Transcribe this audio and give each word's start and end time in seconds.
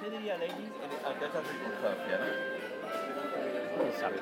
¿Qué 0.00 0.10
diría 0.10 0.36
Lenin 0.38 0.72
ante 1.04 1.26
esta 1.26 1.42
circunstancia? 1.42 2.18
¿no? 2.18 2.24
Quem 3.82 4.00
sabe? 4.00 4.16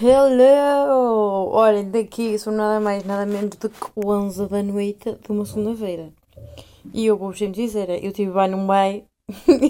Hello! 0.00 1.50
Olhem, 1.52 1.90
daqui 1.90 2.38
são 2.38 2.52
nada 2.52 2.78
mais, 2.78 3.02
nada 3.04 3.26
menos 3.26 3.56
do 3.56 3.68
que 3.68 3.90
11 3.96 4.46
da 4.46 4.62
noite 4.62 5.18
de 5.20 5.32
uma 5.32 5.44
segunda-feira. 5.44 6.12
E 6.94 7.06
eu 7.06 7.16
vou 7.16 7.34
sempre 7.34 7.64
dizer, 7.64 8.04
eu 8.04 8.12
tive 8.12 8.30
vai 8.30 8.48
não 8.48 8.66
vai, 8.66 9.04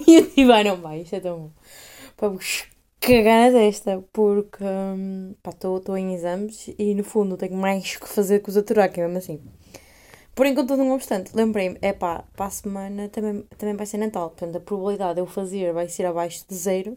e 0.06 0.14
eu 0.14 0.28
tive 0.28 0.46
vai 0.46 0.64
não 0.64 0.76
vai, 0.76 1.00
isto 1.00 1.16
é 1.16 1.20
tão 1.20 1.38
bom. 1.38 1.50
Para 2.16 2.28
vos 2.28 2.66
cagar 3.00 3.50
na 3.50 3.58
testa, 3.58 4.04
porque 4.12 4.62
hum, 4.62 5.34
estou 5.48 5.96
em 5.96 6.14
exames 6.14 6.68
e 6.78 6.94
no 6.94 7.04
fundo 7.04 7.36
tenho 7.38 7.56
mais 7.56 7.96
que 7.96 8.08
fazer 8.08 8.40
que 8.40 8.50
os 8.50 8.56
aturar, 8.56 8.92
que 8.92 9.00
é 9.00 9.04
mesmo 9.04 9.18
assim. 9.18 9.40
Porém, 10.38 10.54
contudo, 10.54 10.84
não 10.84 10.92
obstante, 10.94 11.34
lembrei-me, 11.34 11.80
é 11.82 11.92
pá, 11.92 12.22
para 12.36 12.46
a 12.46 12.50
semana 12.50 13.08
também, 13.08 13.42
também 13.58 13.74
vai 13.74 13.84
ser 13.84 13.98
Natal, 13.98 14.30
portanto 14.30 14.54
a 14.54 14.60
probabilidade 14.60 15.14
de 15.16 15.20
eu 15.20 15.26
fazer 15.26 15.72
vai 15.72 15.88
ser 15.88 16.06
abaixo 16.06 16.46
de 16.48 16.54
zero, 16.54 16.96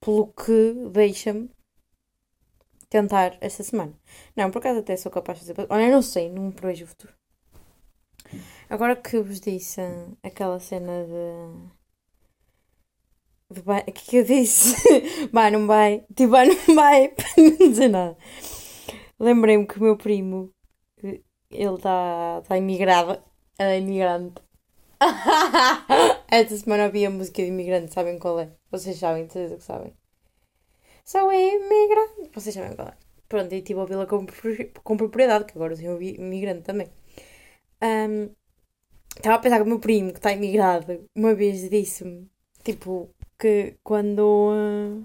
pelo 0.00 0.26
que 0.32 0.74
deixa-me 0.90 1.48
tentar 2.88 3.38
esta 3.40 3.62
semana. 3.62 3.94
Não, 4.34 4.50
por 4.50 4.58
acaso 4.58 4.80
até 4.80 4.96
sou 4.96 5.12
capaz 5.12 5.38
de 5.38 5.54
fazer. 5.54 5.68
Olha, 5.70 5.88
não 5.88 6.02
sei, 6.02 6.28
não 6.28 6.50
prevejo 6.50 6.84
o 6.84 6.88
futuro. 6.88 7.14
Agora 8.68 8.96
que 8.96 9.20
vos 9.20 9.38
disse 9.40 9.80
aquela 10.20 10.58
cena 10.58 11.04
de. 11.06 11.70
de 13.54 13.60
vai- 13.62 13.84
O 13.86 13.92
que 13.92 14.16
eu 14.16 14.24
disse? 14.24 14.74
vai, 15.32 15.52
não 15.52 15.64
vai. 15.68 16.04
Tipo, 16.16 16.30
vai, 16.32 16.48
não 16.48 16.74
vai. 16.74 17.08
Para 17.14 17.24
não 17.38 17.56
dizer 17.70 17.88
nada. 17.88 18.16
Lembrei-me 19.20 19.64
que 19.64 19.78
o 19.78 19.82
meu 19.82 19.96
primo. 19.96 20.52
Ele 21.50 21.74
está 21.74 22.42
tá 22.42 22.56
imigrado. 22.56 23.22
É 23.58 23.78
imigrante. 23.78 24.42
Esta 26.30 26.56
semana 26.56 26.84
havia 26.86 27.10
música 27.10 27.42
de 27.42 27.48
imigrante, 27.48 27.92
sabem 27.92 28.18
qual 28.18 28.40
é? 28.40 28.50
Vocês 28.70 28.98
sabem, 28.98 29.28
certeza 29.28 29.56
que 29.56 29.64
sabem. 29.64 29.92
Sou 31.04 31.32
imigrante. 31.32 32.30
Vocês 32.34 32.54
sabem 32.54 32.76
qual 32.76 32.88
é. 32.88 32.96
Pronto, 33.28 33.52
e 33.54 33.62
tive 33.62 33.78
a 33.80 33.82
ouvi-la 33.82 34.06
com, 34.06 34.26
com 34.84 34.96
propriedade, 34.96 35.44
que 35.46 35.52
agora 35.56 35.76
sou 35.76 36.00
imigrante 36.02 36.62
também. 36.62 36.88
Ahm, 37.80 38.30
Estava 39.16 39.36
a 39.36 39.38
pensar 39.38 39.56
que 39.58 39.62
o 39.64 39.66
meu 39.66 39.80
primo, 39.80 40.12
que 40.12 40.18
está 40.18 40.32
imigrado, 40.32 41.08
uma 41.14 41.34
vez 41.34 41.68
disse-me, 41.68 42.30
tipo, 42.64 43.10
que 43.38 43.76
quando. 43.82 44.50
ah, 44.52 45.04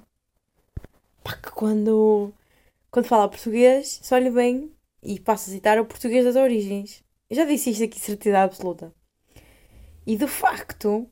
pá, 1.24 1.36
que 1.38 1.52
quando. 1.52 2.34
Quando 2.92 3.08
fala 3.08 3.30
português, 3.30 4.00
só 4.04 4.18
lhe 4.18 4.30
bem 4.32 4.75
e 5.06 5.20
passa 5.20 5.50
a 5.50 5.54
citar 5.54 5.80
o 5.80 5.86
português 5.86 6.26
das 6.26 6.36
origens. 6.36 7.04
Eu 7.30 7.36
já 7.38 7.46
disse 7.46 7.70
isto 7.70 7.84
aqui, 7.84 8.00
certeza 8.00 8.40
absoluta. 8.40 8.94
E 10.06 10.18
de 10.18 10.28
facto, 10.28 11.10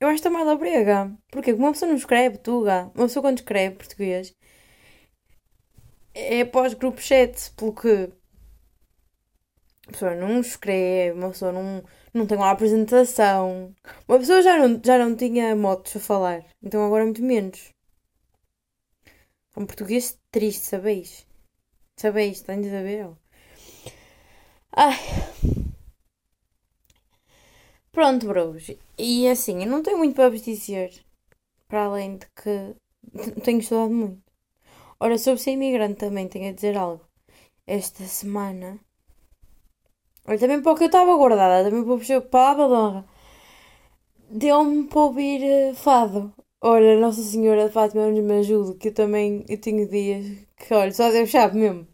eu 0.00 0.08
acho 0.08 0.14
que 0.20 0.28
está 0.28 0.30
mais 0.30 0.48
a 0.48 0.56
brega. 0.56 1.16
Porque 1.30 1.52
uma 1.52 1.72
pessoa 1.72 1.90
não 1.90 1.96
escreve 1.96 2.38
tuga. 2.38 2.90
Uma 2.94 3.06
pessoa 3.06 3.22
quando 3.22 3.38
escreve 3.38 3.76
português 3.76 4.34
é 6.14 6.44
pós 6.44 6.74
grupo 6.74 7.00
chat, 7.00 7.50
pelo 7.56 7.74
que 7.74 8.10
a 9.88 9.92
pessoa 9.92 10.14
não 10.14 10.40
escreve, 10.40 11.18
uma 11.18 11.30
pessoa 11.30 11.52
não, 11.52 11.82
não 12.12 12.26
tem 12.26 12.36
uma 12.36 12.50
apresentação. 12.50 13.74
Uma 14.08 14.18
pessoa 14.18 14.42
já 14.42 14.56
não, 14.58 14.80
já 14.84 14.98
não 14.98 15.16
tinha 15.16 15.54
motos 15.56 15.96
a 15.96 16.00
falar, 16.00 16.44
então 16.62 16.84
agora 16.84 17.04
muito 17.04 17.22
menos. 17.22 17.72
É 19.56 19.60
um 19.60 19.66
português 19.66 20.18
triste, 20.30 20.64
sabeis? 20.64 21.26
Sabeis, 21.96 22.42
tenho 22.42 22.62
de 22.62 22.70
saber. 22.70 23.08
Ai. 24.76 24.98
Pronto, 27.92 28.26
bros. 28.26 28.70
E 28.98 29.28
assim, 29.28 29.62
eu 29.62 29.68
não 29.70 29.82
tenho 29.82 29.98
muito 29.98 30.14
para 30.16 30.30
vos 30.30 30.42
dizer. 30.42 30.90
Para 31.68 31.84
além 31.86 32.18
de 32.18 32.26
que 32.36 32.76
tenho 33.44 33.60
estudado 33.60 33.92
muito. 33.92 34.22
Ora, 35.00 35.18
sobre 35.18 35.40
ser 35.42 35.52
imigrante 35.52 36.00
também 36.00 36.28
tenho 36.28 36.50
a 36.50 36.54
dizer 36.54 36.76
algo. 36.78 37.06
Esta 37.66 38.04
semana. 38.06 38.80
Olha, 40.26 40.38
também 40.38 40.60
para 40.60 40.72
o 40.72 40.76
que 40.76 40.82
eu 40.84 40.86
estava 40.86 41.16
guardada, 41.16 41.62
também 41.64 41.84
para 41.84 41.96
puxar 41.96 42.20
palavra 42.22 42.66
de 42.66 42.74
honra. 42.74 43.04
Deu-me 44.42 44.84
para 44.88 45.00
ouvir 45.06 45.40
eh, 45.44 45.74
fado. 45.74 46.32
Olha, 46.60 46.98
Nossa 46.98 47.22
Senhora 47.22 47.66
de 47.66 47.72
Fátima 47.72 48.08
me 48.08 48.38
ajude, 48.40 48.76
que 48.78 48.88
eu 48.88 48.94
também 48.94 49.44
eu 49.48 49.60
tenho 49.60 49.88
dias 49.88 50.24
que, 50.56 50.74
olha, 50.74 50.92
só 50.92 51.10
Deus 51.10 51.30
sabe 51.30 51.56
mesmo. 51.58 51.86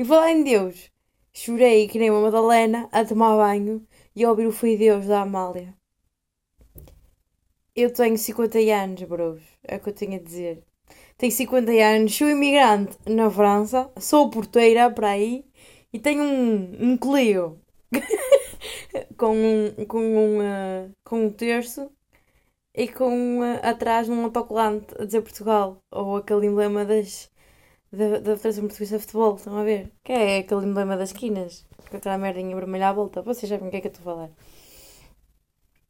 E 0.00 0.04
falar 0.04 0.30
em 0.30 0.42
Deus, 0.42 0.90
chorei 1.30 1.86
que 1.86 1.98
nem 1.98 2.10
uma 2.10 2.22
Madalena 2.22 2.88
a 2.90 3.04
tomar 3.04 3.36
banho 3.36 3.86
e 4.16 4.24
a 4.24 4.30
ouvir 4.30 4.46
o 4.46 4.50
Foi 4.50 4.74
Deus 4.74 5.06
da 5.06 5.20
Amália. 5.20 5.76
Eu 7.76 7.92
tenho 7.92 8.16
50 8.16 8.58
anos, 8.60 9.02
bros, 9.02 9.42
é 9.62 9.76
o 9.76 9.80
que 9.80 9.90
eu 9.90 9.92
tenho 9.92 10.14
a 10.14 10.22
dizer. 10.22 10.64
Tenho 11.18 11.30
50 11.30 11.70
anos, 11.72 12.16
sou 12.16 12.30
imigrante 12.30 12.96
na 13.06 13.30
França, 13.30 13.92
sou 13.98 14.30
porteira 14.30 14.90
para 14.90 15.10
aí 15.10 15.44
e 15.92 15.98
tenho 15.98 16.22
um, 16.22 16.92
um 16.92 16.96
Clio 16.96 17.60
com 19.18 19.36
um, 19.36 19.84
com 19.84 20.00
um, 20.00 20.40
ah, 20.40 20.88
com 21.04 21.26
um 21.26 21.30
terço 21.30 21.90
e 22.74 22.88
com 22.88 23.42
ah, 23.42 23.68
atrás 23.68 24.08
um 24.08 24.24
autocolante 24.24 24.94
a 24.98 25.04
dizer 25.04 25.20
Portugal 25.20 25.84
ou 25.90 26.16
aquele 26.16 26.46
emblema 26.46 26.86
das 26.86 27.29
da, 27.92 28.36
Federação 28.36 28.64
Portuguesa 28.64 28.98
de 28.98 29.02
Futebol, 29.02 29.34
estão 29.36 29.58
a 29.58 29.64
ver? 29.64 29.92
Que 30.04 30.12
é 30.12 30.38
aquele 30.38 30.66
emblema 30.66 30.96
das 30.96 31.10
esquinas 31.10 31.66
com 31.90 31.96
aquela 31.96 32.18
merdinha 32.18 32.54
vermelha 32.54 32.88
à 32.90 32.92
volta. 32.92 33.22
Vocês 33.22 33.48
sabem 33.48 33.68
o 33.68 33.70
que 33.70 33.76
é 33.78 33.80
que 33.80 33.88
eu 33.88 33.92
estou 33.92 34.12
a 34.12 34.14
falar? 34.14 34.30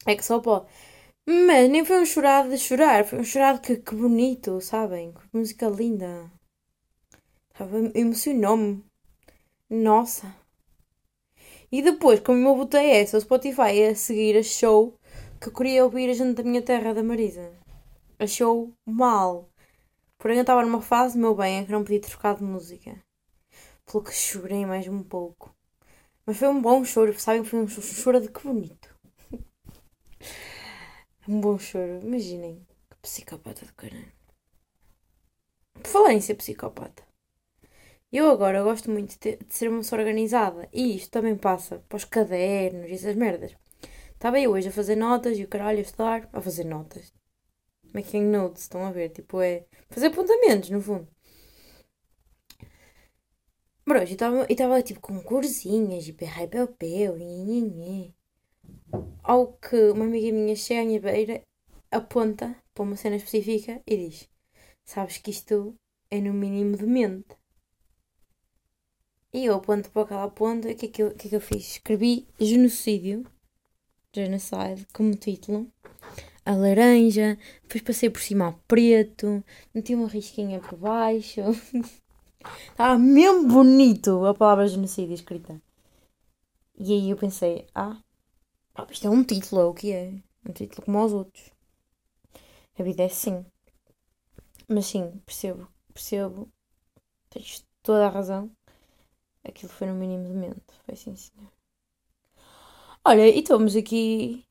É 0.07 0.17
que 0.17 0.25
só 0.25 0.41
pode. 0.41 0.67
Mas 1.27 1.71
nem 1.71 1.85
foi 1.85 2.01
um 2.01 2.07
chorado 2.07 2.49
de 2.49 2.59
chorar, 2.59 3.05
foi 3.05 3.21
um 3.21 3.25
chorado 3.25 3.61
que, 3.61 3.77
que 3.77 3.95
bonito, 3.95 4.61
sabem? 4.61 5.13
Que 5.13 5.21
música 5.33 5.69
linda. 5.69 6.31
Emocionou-me. 7.95 8.83
Nossa. 9.69 10.35
E 11.71 11.83
depois, 11.83 12.21
como 12.21 12.49
eu 12.49 12.57
botei 12.57 12.91
essa, 12.93 13.19
o 13.19 13.21
Spotify 13.21 13.85
a 13.85 13.95
seguir 13.95 14.39
achou 14.39 14.99
que 15.41 15.49
eu 15.49 15.53
queria 15.53 15.85
ouvir 15.85 16.11
a 16.11 16.15
gente 16.15 16.35
da 16.35 16.43
minha 16.43 16.63
terra, 16.63 16.95
da 16.95 17.03
Marisa. 17.03 17.53
Achou 18.19 18.73
mal. 18.87 19.50
Porém, 20.21 20.37
eu 20.37 20.43
estava 20.43 20.63
numa 20.63 20.83
fase, 20.83 21.17
meu 21.17 21.35
bem, 21.35 21.61
em 21.61 21.65
que 21.65 21.73
não 21.73 21.83
podia 21.83 21.99
trocar 21.99 22.37
de 22.37 22.43
música. 22.43 23.03
Pelo 23.87 24.05
que 24.05 24.13
chorei 24.13 24.67
mais 24.67 24.87
um 24.87 25.03
pouco. 25.03 25.57
Mas 26.27 26.37
foi 26.37 26.49
um 26.49 26.61
bom 26.61 26.85
choro, 26.85 27.19
sabem? 27.19 27.43
Foi 27.43 27.59
um 27.59 27.67
choro 27.67 28.21
de 28.21 28.29
que 28.29 28.43
bonito. 28.43 28.95
Um 31.27 31.41
bom 31.41 31.59
choro. 31.59 32.01
Imaginem. 32.03 32.67
Que 32.91 32.97
psicopata 33.01 33.65
de 33.65 33.73
caralho. 33.73 34.13
Por 35.75 35.87
falar 35.87 36.13
em 36.13 36.21
ser 36.21 36.35
psicopata. 36.35 37.03
Eu 38.13 38.31
agora 38.31 38.63
gosto 38.63 38.91
muito 38.91 39.19
de, 39.19 39.37
de 39.37 39.55
ser 39.55 39.69
uma 39.69 39.79
pessoa 39.79 40.01
organizada. 40.01 40.69
E 40.71 40.97
isto 40.97 41.11
também 41.11 41.37
passa 41.37 41.83
para 41.89 41.97
os 41.97 42.05
cadernos 42.05 42.91
e 42.91 42.93
essas 42.93 43.17
merdas. 43.17 43.57
Estava 44.13 44.39
eu 44.39 44.51
hoje 44.51 44.69
a 44.69 44.73
fazer 44.73 44.97
notas 44.97 45.39
e 45.39 45.45
o 45.45 45.49
caralho 45.49 45.79
a 45.79 45.83
estudar. 45.83 46.29
A 46.31 46.43
fazer 46.43 46.65
notas. 46.65 47.11
Making 47.93 48.25
notes, 48.31 48.63
estão 48.63 48.85
a 48.85 48.91
ver? 48.91 49.11
Tipo, 49.11 49.41
é 49.41 49.67
fazer 49.89 50.09
apontamentos, 50.09 50.71
no 50.71 50.81
fundo. 50.81 51.09
Bro, 53.87 54.03
e 54.05 54.53
estava 54.53 54.83
tipo 54.83 55.01
com 55.01 55.21
corzinhas 55.23 56.07
e 56.07 56.13
perrai 56.13 56.47
papel 56.47 57.19
e. 57.19 58.15
Ao 59.23 59.53
que 59.55 59.91
uma 59.91 60.05
amiga 60.05 60.33
minha 60.33 60.55
chega 60.55 60.83
à 60.83 60.85
minha 60.85 61.01
beira, 61.01 61.43
aponta 61.91 62.57
para 62.73 62.85
uma 62.85 62.97
cena 62.97 63.17
específica 63.17 63.83
e 63.87 63.97
diz: 63.97 64.29
Sabes 64.85 65.19
que 65.19 65.31
isto 65.31 65.75
é 66.11 66.21
no 66.21 66.33
mínimo 66.33 66.77
demente. 66.77 67.37
E 69.33 69.45
eu 69.47 69.55
aponto 69.55 69.91
para 69.91 70.03
aquela 70.03 70.29
ponta, 70.31 70.69
o 70.69 70.75
que, 70.75 70.87
é 70.87 70.89
que, 70.89 71.03
eu, 71.03 71.15
que 71.15 71.27
é 71.27 71.31
que 71.31 71.37
eu 71.37 71.41
fiz? 71.41 71.73
Escrevi 71.73 72.27
genocídio, 72.39 73.25
genocide, 74.13 74.87
como 74.93 75.15
título, 75.15 75.73
a 76.45 76.53
laranja, 76.55 77.39
depois 77.63 77.83
passei 77.83 78.11
por 78.11 78.21
cima 78.21 78.49
a 78.49 78.53
preto, 78.67 79.45
meti 79.75 79.95
uma 79.95 80.09
risquinha 80.09 80.61
por 80.61 80.79
baixo. 80.79 81.41
Estava 82.71 82.99
mesmo 82.99 83.49
bonito 83.49 84.25
a 84.25 84.35
palavra 84.35 84.67
genocídio 84.67 85.15
escrita. 85.15 85.61
E 86.79 86.93
aí 86.93 87.11
eu 87.11 87.17
pensei, 87.17 87.67
ah, 87.75 88.03
isto 88.91 89.07
é 89.07 89.11
um 89.11 89.23
título, 89.23 89.61
é 89.61 89.65
o 89.67 89.75
que 89.75 89.93
é. 89.93 90.15
Um 90.49 90.53
título 90.53 90.83
como 90.87 91.05
os 91.05 91.13
outros. 91.13 91.53
A 92.79 92.83
vida 92.83 93.03
é 93.03 93.07
assim. 93.07 93.45
Mas 94.67 94.87
sim, 94.87 95.21
percebo, 95.27 95.69
percebo. 95.93 96.49
Tens 97.29 97.67
toda 97.83 98.07
a 98.07 98.11
razão. 98.11 98.51
Aquilo 99.45 99.71
foi 99.71 99.87
no 99.89 99.95
mínimo 99.95 100.25
de 100.25 100.33
mente. 100.33 100.63
Foi 100.87 100.97
sim, 100.97 101.15
senhor. 101.15 101.53
Olha, 103.05 103.29
e 103.29 103.41
estamos 103.41 103.77
aqui 103.77 104.47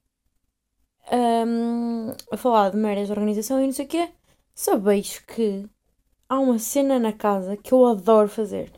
hum, 1.11 2.11
a 2.31 2.37
falar 2.37 2.71
de 2.71 2.77
meras 2.77 3.07
de 3.07 3.13
organização 3.13 3.61
e 3.61 3.65
não 3.65 3.73
sei 3.73 3.85
o 3.85 3.87
quê. 3.87 4.09
Sabeis 4.53 5.19
que 5.19 5.67
há 6.29 6.39
uma 6.39 6.59
cena 6.59 6.99
na 6.99 7.13
casa 7.13 7.57
que 7.57 7.73
eu 7.73 7.85
adoro 7.85 8.29
fazer. 8.29 8.71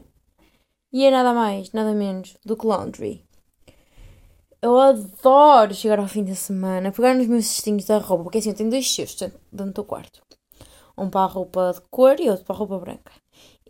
E 0.94 1.06
é 1.06 1.12
nada 1.12 1.34
mais, 1.34 1.72
nada 1.72 1.94
menos 1.94 2.38
do 2.46 2.56
que 2.58 2.66
laundry. 2.68 3.26
eu 4.62 4.78
adoro 4.80 5.74
chegar 5.74 6.00
ao 6.00 6.08
fim 6.08 6.24
da 6.24 6.36
semana, 6.36 6.92
pegar 6.92 7.14
nos 7.16 7.28
meus 7.28 7.46
cestinhos 7.48 7.86
da 7.86 7.98
roupa, 7.98 8.24
porque 8.26 8.38
assim 8.38 8.50
eu 8.50 8.56
tenho 8.56 8.70
dois 8.70 8.90
cestos 8.94 9.32
dentro 9.52 9.74
do 9.74 9.84
quarto. 9.84 10.22
Um 10.98 11.10
para 11.10 11.22
a 11.22 11.26
roupa 11.28 11.72
de 11.74 11.82
cor 11.90 12.20
e 12.20 12.30
outro 12.30 12.46
para 12.46 12.56
a 12.56 12.60
roupa 12.60 12.78
branca. 12.80 13.12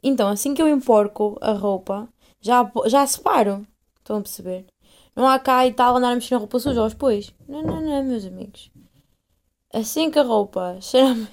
Então, 0.04 0.28
assim 0.30 0.54
que 0.54 0.62
eu 0.62 0.68
emporco 0.68 1.38
a 1.42 1.54
roupa, 1.54 2.10
já, 2.42 2.70
já 2.88 3.06
separo. 3.08 3.66
Estão 4.00 4.18
a 4.18 4.22
perceber? 4.22 4.66
Não 5.16 5.28
há 5.28 5.38
cá 5.40 5.66
e 5.66 5.74
tal 5.74 5.98
andar 5.98 6.12
a 6.12 6.16
mexer 6.16 6.36
na 6.36 6.40
roupa 6.40 6.60
suja 6.60 6.82
aos 6.82 6.94
depois. 6.94 7.34
Não, 7.48 7.62
não, 7.62 7.82
não, 7.82 8.04
meus 8.04 8.26
amigos. 8.26 8.72
Assim 9.74 10.10
que 10.10 10.20
a 10.20 10.24
roupa 10.24 10.78
cheira 10.82 11.28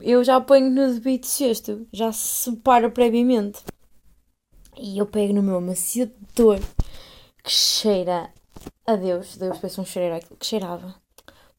eu 0.00 0.24
já 0.24 0.40
ponho 0.40 0.70
no 0.70 0.94
debido 0.94 1.26
cesto. 1.26 1.86
Já 1.92 2.12
separo 2.12 2.90
previamente. 2.90 3.62
E 4.76 4.98
eu 4.98 5.06
pego 5.06 5.34
no 5.34 5.42
meu 5.42 5.56
amaciador 5.56 6.58
que 7.42 7.50
cheira 7.50 8.30
a 8.86 8.96
Deus. 8.96 9.36
Deus 9.36 9.78
um 9.78 9.84
cheiro 9.84 10.16
aquilo 10.16 10.36
que 10.36 10.46
cheirava. 10.46 10.94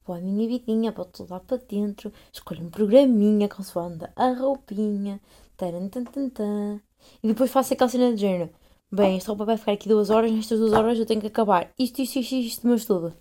Vou 0.06 0.16
a 0.16 0.20
minha 0.20 0.48
vidinha, 0.48 0.92
boto 0.92 1.26
lá 1.30 1.40
para 1.40 1.56
dentro, 1.58 2.12
escolho 2.32 2.66
um 2.66 2.70
programinha 2.70 3.48
consoante 3.48 4.06
a 4.16 4.34
roupinha. 4.34 5.22
Taran, 5.56 5.88
tan, 5.88 6.04
tan, 6.04 6.30
tan. 6.30 6.82
E 7.22 7.28
depois 7.28 7.52
faço 7.52 7.74
aquela 7.74 7.90
cena 7.90 8.14
de 8.14 8.20
género. 8.20 8.50
Bem, 8.94 9.18
esta 9.18 9.30
roupa 9.30 9.46
vai 9.46 9.58
ficar 9.58 9.72
aqui 9.72 9.90
duas 9.90 10.12
horas, 10.12 10.32
nestas 10.32 10.60
duas 10.60 10.72
horas 10.72 11.00
eu 11.00 11.06
tenho 11.08 11.20
que 11.20 11.26
acabar 11.26 11.74
isto, 11.80 12.00
isto, 12.00 12.20
isto, 12.20 12.36
isto 12.36 12.68
meu 12.68 12.76
estudo. 12.76 13.12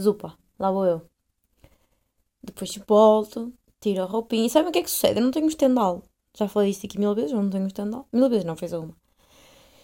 Zupa, 0.00 0.38
lá 0.56 0.70
vou 0.70 0.86
eu. 0.86 1.02
Depois 2.44 2.72
volto, 2.86 3.52
tiro 3.80 4.02
a 4.02 4.06
roupinha. 4.06 4.46
E 4.46 4.50
sabem 4.50 4.68
o 4.68 4.72
que 4.72 4.78
é 4.78 4.82
que 4.84 4.90
sucede? 4.90 5.18
Eu 5.18 5.24
não 5.24 5.32
tenho 5.32 5.48
estendal. 5.48 6.04
Já 6.32 6.46
falei 6.46 6.70
isto 6.70 6.86
aqui 6.86 6.96
mil 6.96 7.12
vezes, 7.12 7.32
eu 7.32 7.42
não 7.42 7.50
tenho 7.50 7.66
estendal. 7.66 8.06
Mil 8.12 8.28
vezes 8.28 8.44
não, 8.44 8.56
fez 8.56 8.72
alguma. 8.72 8.94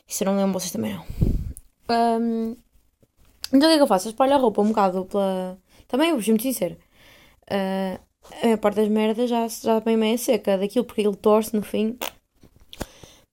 Isso 0.07 0.23
eu 0.23 0.27
não 0.27 0.37
lembro, 0.37 0.53
vocês 0.61 0.71
também 0.71 0.95
não. 0.95 1.05
Um, 1.91 2.57
então 3.53 3.59
o 3.59 3.61
que 3.61 3.67
é 3.67 3.77
que 3.79 3.83
eu 3.83 3.87
faço? 3.89 4.07
Eu 4.07 4.11
espalho 4.13 4.35
a 4.35 4.39
roupa 4.39 4.63
um 4.63 4.69
bocado 4.69 5.07
pela. 5.07 5.59
Também, 5.89 6.11
eu 6.11 6.15
vou 6.15 6.23
ser 6.23 6.31
muito 6.31 6.43
sincero. 6.43 6.77
Uh, 7.51 8.53
a 8.53 8.57
parte 8.59 8.77
das 8.77 8.89
merdas 8.89 9.29
já, 9.29 9.49
já 9.49 9.81
bem 9.81 9.97
meia 9.97 10.17
seca 10.17 10.57
daquilo, 10.57 10.85
porque 10.85 11.01
ele 11.01 11.17
torce 11.17 11.53
no 11.53 11.63
fim. 11.63 11.99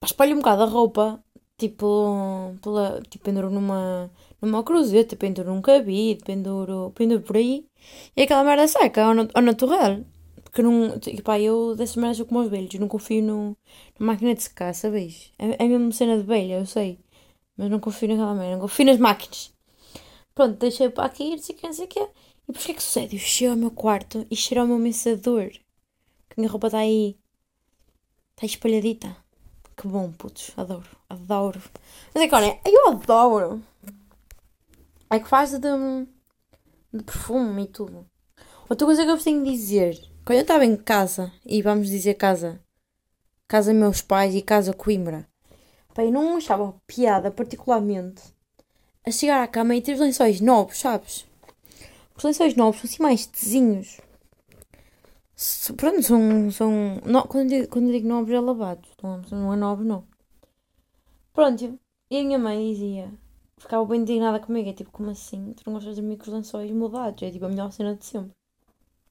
Espalho 0.04 0.34
um 0.34 0.38
bocado 0.38 0.64
a 0.64 0.66
roupa, 0.66 1.22
tipo, 1.60 2.56
pela, 2.62 3.00
tipo 3.10 3.24
penduro 3.24 3.50
numa, 3.50 4.10
numa 4.40 4.64
cruzeta, 4.64 5.16
penduro 5.16 5.52
num 5.54 5.62
cabide, 5.62 6.24
penduro, 6.24 6.92
penduro 6.94 7.22
por 7.22 7.36
aí. 7.36 7.66
E 8.16 8.22
aquela 8.22 8.44
merda 8.44 8.66
seca, 8.68 9.04
ao, 9.04 9.14
ao 9.34 9.42
natural. 9.42 10.00
Porque 10.44 10.62
não, 10.62 10.98
tipo, 10.98 11.22
pá, 11.22 11.38
eu 11.40 11.76
dessas 11.76 11.96
merdas 11.96 12.16
sou 12.18 12.26
como 12.26 12.40
os 12.40 12.48
velhos, 12.50 12.74
não 12.74 12.88
confio 12.88 13.22
no, 13.22 13.56
na 13.98 14.06
máquina 14.06 14.34
de 14.34 14.42
secar, 14.42 14.74
sabes? 14.74 15.32
É, 15.38 15.64
é 15.64 15.68
mesmo 15.68 15.92
cena 15.92 16.16
de 16.18 16.24
velha, 16.24 16.54
eu 16.60 16.66
sei. 16.66 16.98
Mas 17.56 17.70
não 17.70 17.80
confio 17.80 18.08
naquela 18.08 18.34
merda, 18.34 18.52
não 18.54 18.60
confio 18.60 18.86
nas 18.86 18.98
máquinas. 18.98 19.52
Pronto, 20.34 20.58
deixei 20.58 20.88
para 20.90 21.04
aqui, 21.06 21.30
não 21.30 21.38
sei 21.38 21.54
o 21.54 21.58
que, 21.58 21.66
não 21.66 21.72
sei 21.74 21.84
o 21.86 21.88
que. 21.88 22.00
E 22.00 22.08
o 22.48 22.52
que 22.52 22.72
é 22.72 22.74
que 22.74 22.82
sucede? 22.82 23.16
Eu 23.16 23.20
chego 23.20 23.52
ao 23.52 23.58
meu 23.58 23.70
quarto 23.70 24.26
e 24.30 24.36
cheiro 24.36 24.62
ao 24.62 24.66
meu 24.66 24.78
mensador. 24.78 25.50
Que 25.50 26.34
a 26.36 26.40
minha 26.40 26.50
roupa 26.50 26.68
está 26.68 26.78
aí. 26.78 27.16
Está 28.34 28.46
espalhadita. 28.46 29.16
Que 29.80 29.88
bom, 29.88 30.12
putos. 30.12 30.52
Adoro. 30.58 30.84
Adoro. 31.08 31.62
Mas 32.12 32.24
é 32.24 32.28
que 32.28 32.34
olha, 32.34 32.60
eu 32.66 32.88
adoro. 32.88 33.62
É 35.08 35.18
que 35.18 35.26
faz 35.26 35.52
de, 35.52 35.58
de 36.92 37.02
perfume 37.02 37.62
e 37.62 37.66
tudo. 37.66 38.06
Outra 38.68 38.86
coisa 38.86 39.02
que 39.02 39.10
eu 39.10 39.14
vos 39.14 39.24
tenho 39.24 39.42
de 39.42 39.50
dizer. 39.50 39.98
Quando 40.22 40.36
eu 40.36 40.42
estava 40.42 40.66
em 40.66 40.76
casa, 40.76 41.32
e 41.46 41.62
vamos 41.62 41.88
dizer 41.88 42.12
casa. 42.12 42.60
Casa 43.48 43.72
meus 43.72 44.02
pais 44.02 44.34
e 44.34 44.42
casa 44.42 44.74
Coimbra. 44.74 45.26
Pai, 45.94 46.10
não 46.10 46.36
achava 46.36 46.74
piada 46.86 47.30
particularmente 47.30 48.22
a 49.06 49.10
chegar 49.10 49.42
à 49.42 49.48
cama 49.48 49.74
e 49.74 49.80
ter 49.80 49.94
os 49.94 50.00
lençóis 50.00 50.42
novos, 50.42 50.78
sabes? 50.78 51.26
Os 52.14 52.22
lençóis 52.22 52.54
novos 52.54 52.82
são 52.82 52.90
assim 52.90 53.02
mais 53.02 53.24
tezinhos. 53.24 53.98
Pronto, 55.76 56.02
são. 56.02 56.50
são 56.50 57.00
não, 57.04 57.22
quando, 57.22 57.52
eu, 57.52 57.66
quando 57.68 57.90
digo 57.90 58.06
novos 58.06 58.30
é 58.30 58.38
lavados. 58.40 58.90
Não, 59.02 59.52
é 59.52 59.56
novo, 59.56 59.82
não. 59.82 60.04
Pronto, 61.32 61.78
e 62.10 62.18
a 62.18 62.22
minha 62.22 62.38
mãe 62.38 62.72
dizia. 62.72 63.10
Ficava 63.56 63.84
bem 63.86 64.00
indignada 64.00 64.38
comigo. 64.38 64.68
É 64.68 64.72
tipo, 64.72 64.90
como 64.90 65.10
assim? 65.10 65.54
Tu 65.54 65.62
não 65.66 65.74
gostas 65.74 65.94
de 65.94 66.00
dormir 66.02 66.18
com 66.18 66.24
os 66.24 66.28
lençóis 66.28 66.70
mudados? 66.70 67.22
É 67.22 67.30
tipo 67.30 67.46
a 67.46 67.48
melhor 67.48 67.72
cena 67.72 67.94
de 67.94 68.04
sempre. 68.04 68.32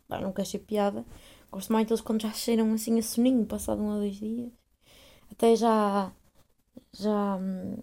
Não 0.10 0.32
quero 0.32 0.48
ser 0.48 0.60
piada. 0.60 1.04
Gosto 1.52 1.74
mais 1.74 1.88
deles 1.88 2.02
quando 2.02 2.22
já 2.22 2.32
cheiram 2.32 2.72
assim 2.74 3.00
a 3.00 3.04
soninho, 3.04 3.46
passado 3.46 3.82
um 3.82 3.94
ou 3.94 4.00
dois 4.00 4.16
dias. 4.16 4.52
Até 5.32 5.56
já. 5.56 6.12
já. 6.94 7.38
Hum, 7.38 7.78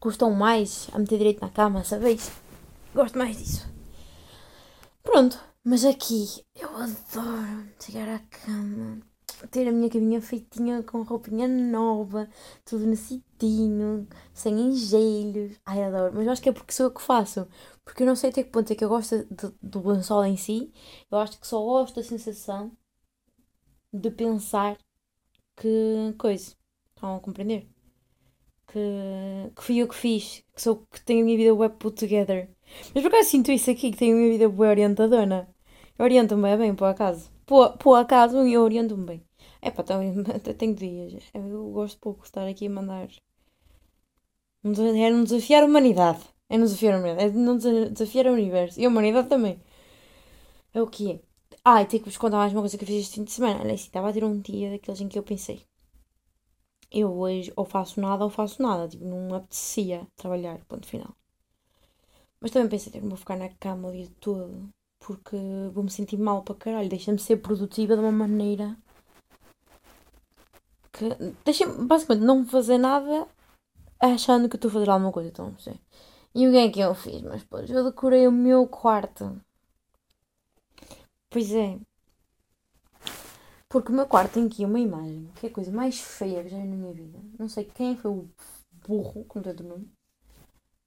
custam 0.00 0.30
mais 0.32 0.88
a 0.92 0.98
meter 0.98 1.18
direito 1.18 1.40
na 1.42 1.50
cama, 1.50 1.84
sabes? 1.84 2.32
Gosto 2.94 3.18
mais 3.18 3.36
disso. 3.36 3.70
Pronto, 5.02 5.38
mas 5.64 5.84
aqui 5.84 6.44
eu 6.54 6.68
adoro 6.76 7.68
chegar 7.80 8.08
à 8.08 8.18
cama, 8.20 9.00
ter 9.50 9.68
a 9.68 9.72
minha 9.72 9.90
caminha 9.90 10.20
feitinha 10.20 10.82
com 10.82 11.02
roupinha 11.02 11.46
nova, 11.48 12.28
tudo 12.64 12.86
no 12.86 12.96
citinho, 12.96 14.08
sem 14.34 14.58
engelhos. 14.60 15.58
Ai, 15.64 15.82
adoro. 15.84 16.12
Mas 16.14 16.26
eu 16.26 16.32
acho 16.32 16.42
que 16.42 16.48
é 16.48 16.52
porque 16.52 16.72
sou 16.72 16.86
eu 16.86 16.92
que 16.94 17.02
faço. 17.02 17.48
Porque 17.84 18.02
eu 18.02 18.06
não 18.06 18.16
sei 18.16 18.30
até 18.30 18.42
que 18.42 18.50
ponto 18.50 18.72
é 18.72 18.76
que 18.76 18.84
eu 18.84 18.88
gosto 18.88 19.24
de, 19.24 19.52
do 19.62 19.88
lençol 19.88 20.24
em 20.24 20.36
si. 20.36 20.72
Eu 21.10 21.18
acho 21.18 21.38
que 21.40 21.46
só 21.46 21.60
gosto 21.62 21.96
da 21.96 22.02
sensação 22.04 22.76
de 23.92 24.10
pensar 24.10 24.76
que 25.56 26.14
coisa. 26.18 26.56
Estão 26.94 27.16
a 27.16 27.20
compreender? 27.20 27.68
Que, 28.66 29.52
que 29.54 29.62
fui 29.62 29.78
eu 29.78 29.88
que 29.88 29.94
fiz, 29.94 30.44
que 30.54 30.62
sou 30.62 30.86
que 30.86 31.00
tenho 31.04 31.22
a 31.22 31.24
minha 31.24 31.36
vida 31.36 31.54
web 31.54 31.76
put 31.78 31.94
together. 31.98 32.48
Mas 32.94 33.02
por 33.02 33.08
acaso 33.08 33.30
sinto 33.30 33.52
isso 33.52 33.70
aqui, 33.70 33.90
que 33.90 33.98
tenho 33.98 34.16
a 34.16 34.18
minha 34.18 34.32
vida 34.32 34.48
boa 34.48 34.70
orientadora. 34.70 35.51
Oriento-me 35.98 36.56
bem, 36.56 36.74
por 36.74 36.86
acaso. 36.86 37.30
Por, 37.46 37.76
por 37.78 37.94
acaso, 37.96 38.38
eu 38.38 38.62
oriento-me 38.62 39.04
bem. 39.04 39.22
É 39.60 39.70
pá, 39.70 39.82
até 40.34 40.52
tenho 40.52 40.74
dias. 40.74 41.22
Eu 41.34 41.70
gosto 41.70 41.98
pouco 41.98 42.20
de 42.20 42.26
estar 42.26 42.46
aqui 42.46 42.66
a 42.66 42.70
mandar. 42.70 43.08
É 44.64 45.10
não 45.10 45.24
desafiar 45.24 45.62
a 45.62 45.66
humanidade. 45.66 46.20
É 46.48 46.56
não 46.56 46.64
desafiar 46.64 46.94
a 46.94 46.98
humanidade. 46.98 47.28
É 47.28 47.38
não 47.38 47.56
desafiar 47.56 48.26
o 48.26 48.32
universo. 48.32 48.80
E 48.80 48.84
a 48.84 48.88
humanidade 48.88 49.28
também. 49.28 49.60
É 50.74 50.80
o 50.82 50.86
que 50.86 51.12
é. 51.12 51.20
Ah, 51.64 51.82
e 51.82 51.86
tenho 51.86 52.02
que 52.02 52.08
vos 52.08 52.18
contar 52.18 52.38
mais 52.38 52.52
uma 52.52 52.62
coisa 52.62 52.76
que 52.76 52.84
eu 52.84 52.88
fiz 52.88 53.02
este 53.02 53.14
fim 53.14 53.24
de 53.24 53.32
semana. 53.32 53.60
Olha, 53.60 53.74
assim, 53.74 53.86
estava 53.86 54.08
a 54.08 54.12
ter 54.12 54.24
um 54.24 54.40
dia 54.40 54.70
daqueles 54.70 55.00
em 55.00 55.08
que 55.08 55.18
eu 55.18 55.22
pensei. 55.22 55.62
Eu 56.90 57.12
hoje 57.18 57.52
ou 57.56 57.64
faço 57.64 58.00
nada 58.00 58.24
ou 58.24 58.30
faço 58.30 58.62
nada. 58.62 58.88
Tipo, 58.88 59.04
não 59.04 59.34
apetecia 59.34 60.06
trabalhar. 60.16 60.64
Ponto 60.66 60.86
final. 60.86 61.14
Mas 62.40 62.50
também 62.50 62.68
pensei, 62.68 63.00
não 63.00 63.08
vou 63.08 63.18
ficar 63.18 63.36
na 63.36 63.48
cama 63.48 63.88
o 63.88 63.92
dia 63.92 64.08
todo 64.20 64.68
porque 65.06 65.36
vou-me 65.72 65.90
sentir 65.90 66.16
mal 66.16 66.42
para 66.42 66.54
caralho. 66.54 66.88
Deixa-me 66.88 67.18
ser 67.18 67.38
produtiva 67.38 67.94
de 67.94 68.02
uma 68.02 68.12
maneira 68.12 68.76
que. 70.92 71.08
Deixa-me, 71.44 71.86
basicamente, 71.86 72.24
não 72.24 72.46
fazer 72.46 72.78
nada 72.78 73.26
achando 74.00 74.48
que 74.48 74.56
estou 74.56 74.68
a 74.70 74.72
fazer 74.72 74.90
alguma 74.90 75.12
coisa. 75.12 75.28
Então, 75.28 75.50
não 75.50 75.58
sei. 75.58 75.78
E 76.34 76.48
o 76.48 76.52
que 76.52 76.58
é 76.58 76.70
que 76.70 76.80
eu 76.80 76.94
fiz? 76.94 77.22
Mas, 77.22 77.44
pois, 77.44 77.70
eu 77.70 77.84
decorei 77.84 78.26
o 78.26 78.32
meu 78.32 78.66
quarto. 78.66 79.40
Pois 81.30 81.52
é. 81.52 81.78
Porque 83.68 83.90
o 83.90 83.94
meu 83.94 84.06
quarto 84.06 84.34
tem 84.34 84.46
aqui 84.46 84.64
uma 84.64 84.78
imagem, 84.78 85.30
que 85.36 85.46
é 85.46 85.50
a 85.50 85.52
coisa 85.52 85.72
mais 85.72 85.98
feia 85.98 86.42
que 86.42 86.50
já 86.50 86.58
vi 86.58 86.66
na 86.66 86.76
minha 86.76 86.92
vida. 86.92 87.18
Não 87.38 87.48
sei 87.48 87.64
quem 87.64 87.96
foi 87.96 88.10
o 88.10 88.28
burro, 88.86 89.24
como 89.24 89.42
tem 89.42 89.66
o 89.66 89.68
nome 89.68 89.90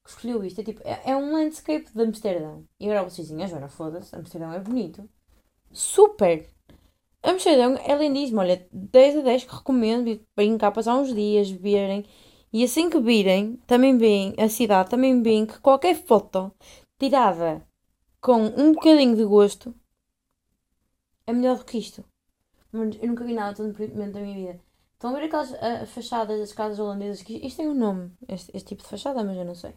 que 0.06 0.12
escolheu 0.12 0.44
isto. 0.44 0.62
É 0.62 0.64
tipo, 0.64 0.82
é, 0.86 1.02
é 1.12 1.16
um 1.16 1.34
landscape 1.34 1.92
de 1.94 2.02
Amsterdão. 2.02 2.64
E 2.80 2.86
agora 2.86 3.10
vocês 3.10 3.28
dizem, 3.28 3.44
agora 3.44 3.68
foda-se, 3.68 4.16
Amsterdão 4.16 4.54
é 4.54 4.60
bonito. 4.60 5.10
Super! 5.74 6.48
Amsterdão 7.24 7.76
é 7.78 7.98
lindíssimo, 7.98 8.40
olha, 8.40 8.68
10 8.72 9.18
a 9.18 9.22
10 9.22 9.46
que 9.46 9.56
recomendo 9.56 10.22
virem 10.38 10.58
cá 10.60 10.72
passar 10.72 10.96
uns 10.96 11.14
dias, 11.14 11.50
virem. 11.50 12.06
E 12.54 12.64
assim 12.64 12.90
que 12.90 13.00
virem, 13.00 13.60
também 13.66 13.98
veem 13.98 14.36
a 14.38 14.48
cidade, 14.48 14.92
também 14.92 15.22
veem 15.24 15.46
que 15.46 15.60
qualquer 15.60 15.96
foto 15.96 16.54
tirada 17.00 17.68
com 18.22 18.44
um 18.46 18.74
bocadinho 18.74 19.16
de 19.16 19.26
gosto 19.26 19.74
é 21.26 21.34
melhor 21.34 21.58
do 21.58 21.66
que 21.66 21.80
isto. 21.80 22.06
Mas 22.72 22.96
eu 23.02 23.08
nunca 23.08 23.26
vi 23.26 23.34
nada 23.34 23.56
tão 23.56 23.68
deprimente 23.68 24.12
da 24.12 24.20
minha 24.20 24.36
vida. 24.36 24.62
Estão 24.94 25.10
a 25.10 25.20
ver 25.20 25.26
aquelas 25.26 25.52
uh, 25.52 25.86
fachadas 25.88 26.40
das 26.40 26.54
casas 26.54 26.80
holandesas? 26.80 27.24
Que 27.24 27.46
isto 27.46 27.58
tem 27.58 27.68
um 27.68 27.74
nome, 27.74 28.12
este, 28.28 28.56
este 28.56 28.70
tipo 28.70 28.84
de 28.84 28.90
fachada, 28.90 29.24
mas 29.24 29.36
eu 29.36 29.46
não 29.46 29.56
sei. 29.56 29.74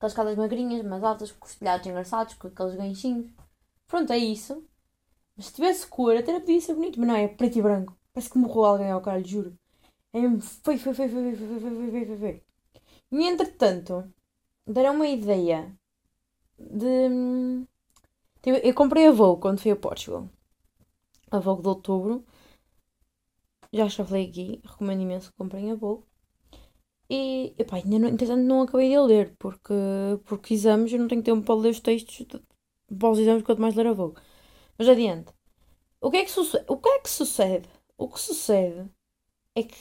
Aquelas 0.00 0.14
casas 0.14 0.36
magrinhas, 0.36 0.82
mais 0.82 1.04
altas, 1.04 1.30
com 1.30 1.46
os 1.46 1.56
telhados 1.56 1.86
engraçados, 1.86 2.32
com 2.32 2.48
aqueles 2.48 2.74
ganchinhos. 2.74 3.30
Pronto, 3.86 4.10
é 4.10 4.16
isso. 4.16 4.64
Mas 5.36 5.46
se 5.46 5.52
tivesse 5.52 5.86
cor, 5.86 6.16
até 6.16 6.40
podia 6.40 6.58
ser 6.58 6.72
bonito, 6.74 6.98
mas 6.98 7.08
não 7.08 7.16
é, 7.16 7.28
preto 7.28 7.58
e 7.58 7.62
branco. 7.62 7.94
Parece 8.10 8.30
que 8.30 8.38
morreu 8.38 8.64
alguém 8.64 8.90
ao 8.90 9.02
caralho, 9.02 9.26
juro. 9.26 9.58
É 10.12 10.20
mesmo 10.20 10.40
feio, 10.40 10.78
feio, 10.78 10.94
feio, 10.94 11.10
feio, 11.10 11.36
feio, 11.36 11.60
feio, 11.60 11.90
feio, 11.90 12.06
feio, 12.06 12.18
feio. 12.18 12.42
E 13.12 13.26
entretanto, 13.26 14.10
deram 14.66 14.94
uma 14.94 15.06
ideia 15.06 15.70
de. 16.58 17.66
Eu 18.64 18.74
comprei 18.74 19.06
a 19.06 19.12
Vogue 19.12 19.42
quando 19.42 19.60
fui 19.60 19.70
a 19.70 19.76
Portugal. 19.76 20.30
A 21.30 21.38
Vogue 21.38 21.62
de 21.62 21.68
outubro. 21.68 22.24
Já 23.72 23.86
já 23.88 24.04
falei 24.04 24.28
aqui, 24.28 24.60
recomendo 24.64 25.02
imenso 25.02 25.30
que 25.30 25.36
comprem 25.36 25.70
a 25.70 25.74
Vogue. 25.74 26.09
E, 27.10 27.54
epá, 27.58 27.76
ainda 27.76 27.98
não, 27.98 28.08
entretanto 28.08 28.42
não 28.42 28.62
acabei 28.62 28.90
de 28.90 28.98
ler, 28.98 29.34
porque, 29.36 29.74
porque 30.26 30.54
exames 30.54 30.92
eu 30.92 31.00
não 31.00 31.08
tenho 31.08 31.22
tempo 31.22 31.42
para 31.44 31.56
ler 31.56 31.70
os 31.70 31.80
textos 31.80 32.24
para 32.98 33.10
os 33.10 33.18
exames, 33.18 33.42
quanto 33.42 33.60
mais 33.60 33.74
ler 33.74 33.86
eu 33.86 33.94
vou. 33.94 34.14
Mas 34.78 34.88
adiante. 34.88 35.32
O 36.00 36.10
que 36.10 36.18
é 36.18 36.24
que 36.24 36.30
sucede? 36.30 36.64
O 36.68 36.76
que 36.78 36.88
é 36.88 37.00
que 37.00 37.10
sucede? 37.10 37.68
O 37.98 38.08
que 38.08 38.20
sucede 38.20 38.88
é 39.56 39.62
que 39.64 39.76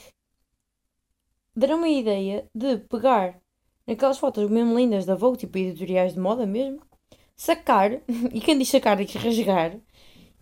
deram 1.55 1.77
uma 1.77 1.87
ideia 1.89 2.49
de 2.53 2.77
pegar 2.77 3.39
naquelas 3.85 4.17
fotos 4.17 4.49
mesmo 4.49 4.77
lindas 4.77 5.05
da 5.05 5.15
Vogue, 5.15 5.37
tipo 5.37 5.57
editoriais 5.57 6.13
de 6.13 6.19
moda 6.19 6.45
mesmo, 6.45 6.81
sacar, 7.35 7.91
e 8.33 8.41
quem 8.41 8.57
diz 8.57 8.69
sacar 8.69 8.97
diz 8.97 9.13
rasgar, 9.15 9.79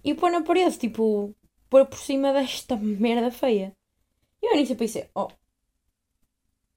e 0.04 0.14
pôr 0.16 0.32
na 0.32 0.42
parede, 0.42 0.78
tipo, 0.78 1.36
pôr 1.70 1.86
por 1.86 2.00
cima 2.00 2.34
desta 2.34 2.76
merda 2.78 3.32
feia. 3.32 3.74
E 4.42 4.46
eu 4.56 4.66
eu 4.66 4.76
pensei, 4.76 5.10
oh, 5.16 5.30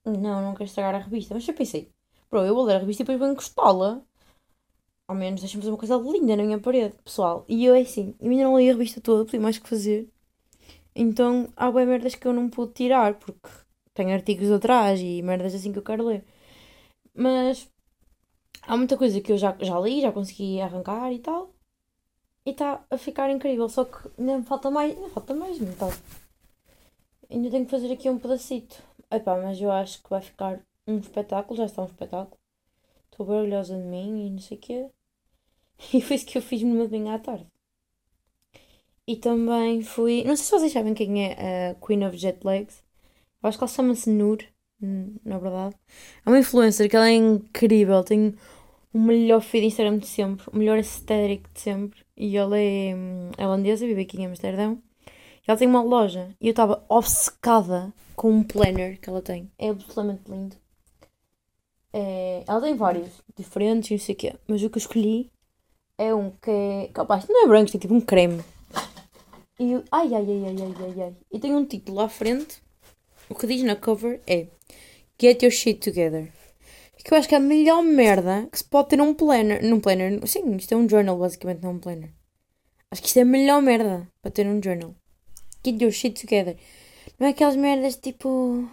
não, 0.05 0.43
não 0.43 0.55
quero 0.55 0.65
estragar 0.65 0.95
a 0.95 1.05
revista. 1.05 1.35
Mas 1.35 1.47
eu 1.47 1.55
pensei, 1.55 1.91
bro, 2.31 2.41
eu 2.41 2.55
vou 2.55 2.65
ler 2.65 2.77
a 2.77 2.79
revista 2.79 3.03
e 3.03 3.05
depois 3.05 3.19
vou 3.19 3.29
encostá-la. 3.29 4.03
Ao 5.09 5.15
menos 5.15 5.41
deixa-me 5.41 5.63
fazer 5.63 5.73
uma 5.73 5.79
coisa 5.79 5.97
linda 5.97 6.37
na 6.37 6.45
minha 6.45 6.61
parede, 6.61 6.95
pessoal. 7.05 7.45
E 7.49 7.65
eu 7.65 7.75
é 7.75 7.81
assim, 7.81 8.15
eu 8.21 8.31
ainda 8.31 8.45
não 8.45 8.59
li 8.59 8.71
a 8.71 8.73
revista 8.73 9.01
toda, 9.01 9.29
tenho 9.29 9.43
mais 9.43 9.59
que 9.59 9.69
fazer. 9.69 10.09
Então 10.95 11.49
há 11.57 11.71
bem 11.71 11.87
merdas 11.87 12.15
que 12.15 12.27
eu 12.27 12.33
não 12.33 12.49
pude 12.49 12.73
tirar, 12.75 13.15
porque 13.15 13.49
tenho 13.95 14.13
artigos 14.13 14.51
atrás 14.51 15.01
e 15.01 15.23
merdas 15.23 15.55
assim 15.55 15.73
que 15.73 15.79
eu 15.79 15.83
quero 15.83 16.07
ler. 16.07 16.25
Mas 17.15 17.69
há 18.63 18.77
muita 18.77 18.97
coisa 18.97 19.21
que 19.21 19.33
eu 19.33 19.39
já, 19.39 19.57
já 19.61 19.79
li, 19.81 20.01
já 20.01 20.13
consegui 20.13 20.61
arrancar 20.61 21.13
e 21.13 21.19
tal. 21.19 21.53
E 22.47 22.51
está 22.51 22.85
a 22.91 22.97
ficar 22.97 23.31
incrível, 23.31 23.69
só 23.69 23.85
que 23.85 24.09
ainda 24.19 24.43
falta 24.45 24.71
mais, 24.71 24.97
ainda 24.97 25.09
falta 25.11 25.35
mais 25.35 25.59
metade. 25.59 25.97
Ainda 27.31 27.51
tenho 27.51 27.65
que 27.65 27.71
fazer 27.71 27.93
aqui 27.93 28.09
um 28.09 28.19
pedacito. 28.19 28.83
Epá, 29.11 29.37
mas 29.37 29.61
eu 29.61 29.71
acho 29.71 30.03
que 30.03 30.11
vai 30.11 30.21
ficar 30.21 30.61
um 30.87 30.99
espetáculo, 30.99 31.57
já 31.57 31.65
está 31.65 31.83
um 31.83 31.87
espetáculo. 31.87 32.39
Estou 33.11 33.29
orgulhosa 33.29 33.77
de 33.77 33.83
mim 33.83 34.27
e 34.27 34.31
não 34.31 34.39
sei 34.39 34.57
o 34.57 34.61
quê. 34.61 34.91
E 35.95 36.01
foi 36.01 36.17
isso 36.17 36.27
que 36.27 36.37
eu 36.37 36.43
fiz 36.43 36.63
numa 36.63 36.85
domingo 36.87 37.09
à 37.09 37.19
tarde. 37.19 37.47
E 39.07 39.17
também 39.17 39.83
fui. 39.83 40.23
Não 40.25 40.37
sei 40.37 40.45
se 40.45 40.51
vocês 40.53 40.73
sabem 40.73 40.95
quem 40.95 41.27
é 41.27 41.71
a 41.71 41.75
Queen 41.75 42.07
of 42.07 42.17
Jet 42.17 42.47
Legs. 42.47 42.85
Eu 43.43 43.49
acho 43.49 43.59
que 43.59 43.65
ela 43.65 43.73
chama-se 43.73 44.11
Nur, 44.11 44.39
na 45.25 45.39
verdade. 45.39 45.75
É 46.25 46.29
uma 46.29 46.39
influencer 46.39 46.89
que 46.89 46.97
ela 46.97 47.09
é 47.09 47.15
incrível, 47.15 48.05
tem 48.05 48.35
o 48.93 48.99
melhor 48.99 49.41
feed 49.41 49.63
de 49.63 49.69
Instagram 49.69 49.99
de 49.99 50.07
sempre, 50.07 50.47
o 50.53 50.57
melhor 50.57 50.77
aesthetic 50.77 51.49
de 51.53 51.61
sempre. 51.61 52.05
E 52.17 52.37
ela 52.37 52.59
é 52.59 52.95
hum, 52.95 53.31
holandesa, 53.39 53.87
vive 53.87 54.03
aqui 54.03 54.21
em 54.21 54.27
Amsterdão. 54.27 54.83
Ela 55.51 55.59
tem 55.59 55.67
uma 55.67 55.83
loja 55.83 56.33
e 56.41 56.47
eu 56.47 56.53
estava 56.53 56.85
obcecada 56.89 57.93
com 58.15 58.31
um 58.31 58.41
planner 58.41 59.01
que 59.01 59.11
ela 59.11 59.21
tem. 59.21 59.51
É 59.59 59.71
absolutamente 59.71 60.23
lindo. 60.31 60.55
É, 61.93 62.45
ela 62.47 62.61
tem 62.61 62.77
vários 62.77 63.21
diferentes, 63.37 63.91
não 63.91 63.99
sei 63.99 64.15
o 64.15 64.19
quê. 64.19 64.35
Mas 64.47 64.63
o 64.63 64.71
que 64.71 64.79
eu 64.79 64.81
escolhi 64.81 65.29
é 65.99 66.15
um 66.15 66.31
que 66.31 66.53
é. 66.53 66.91
Capaz, 66.95 67.27
não 67.29 67.43
é 67.45 67.49
branco, 67.49 67.73
tem 67.73 67.81
tipo 67.81 67.93
um 67.93 68.01
creme. 68.01 68.45
E 69.59 69.73
eu, 69.73 69.83
ai, 69.91 70.15
ai, 70.15 70.25
ai, 70.25 70.45
ai, 70.47 70.57
ai, 70.63 70.75
ai, 70.85 71.03
ai. 71.03 71.17
E 71.33 71.41
tem 71.41 71.53
um 71.53 71.65
título 71.65 71.99
à 71.99 72.09
frente. 72.09 72.63
O 73.29 73.35
que 73.35 73.49
diz 73.49 73.65
na 73.65 73.75
cover 73.75 74.21
é 74.29 74.47
Get 75.21 75.43
Your 75.43 75.51
Shit 75.51 75.81
Together. 75.81 76.33
Que 77.05 77.13
eu 77.13 77.19
acho 77.19 77.29
que 77.29 77.35
é 77.35 77.39
a 77.39 77.41
melhor 77.41 77.83
merda 77.83 78.47
que 78.53 78.57
se 78.57 78.65
pode 78.65 78.91
ter 78.91 78.99
num 78.99 79.15
planner. 79.15 79.65
Num 79.65 79.81
planner. 79.81 80.25
Sim, 80.29 80.55
isto 80.55 80.73
é 80.75 80.77
um 80.77 80.89
journal, 80.89 81.19
basicamente, 81.19 81.61
não 81.61 81.73
um 81.73 81.81
planner. 81.81 82.15
Acho 82.89 83.03
que 83.03 83.09
isto 83.09 83.19
é 83.19 83.23
a 83.23 83.25
melhor 83.25 83.61
merda 83.61 84.07
para 84.23 84.31
ter 84.31 84.45
num 84.45 84.63
journal. 84.63 84.95
Get 85.63 85.83
your 85.83 85.93
shit 85.93 86.19
together. 86.19 86.57
Não 87.19 87.27
é 87.27 87.31
aquelas 87.31 87.57
merdas 87.57 87.97
tipo. 87.97 88.69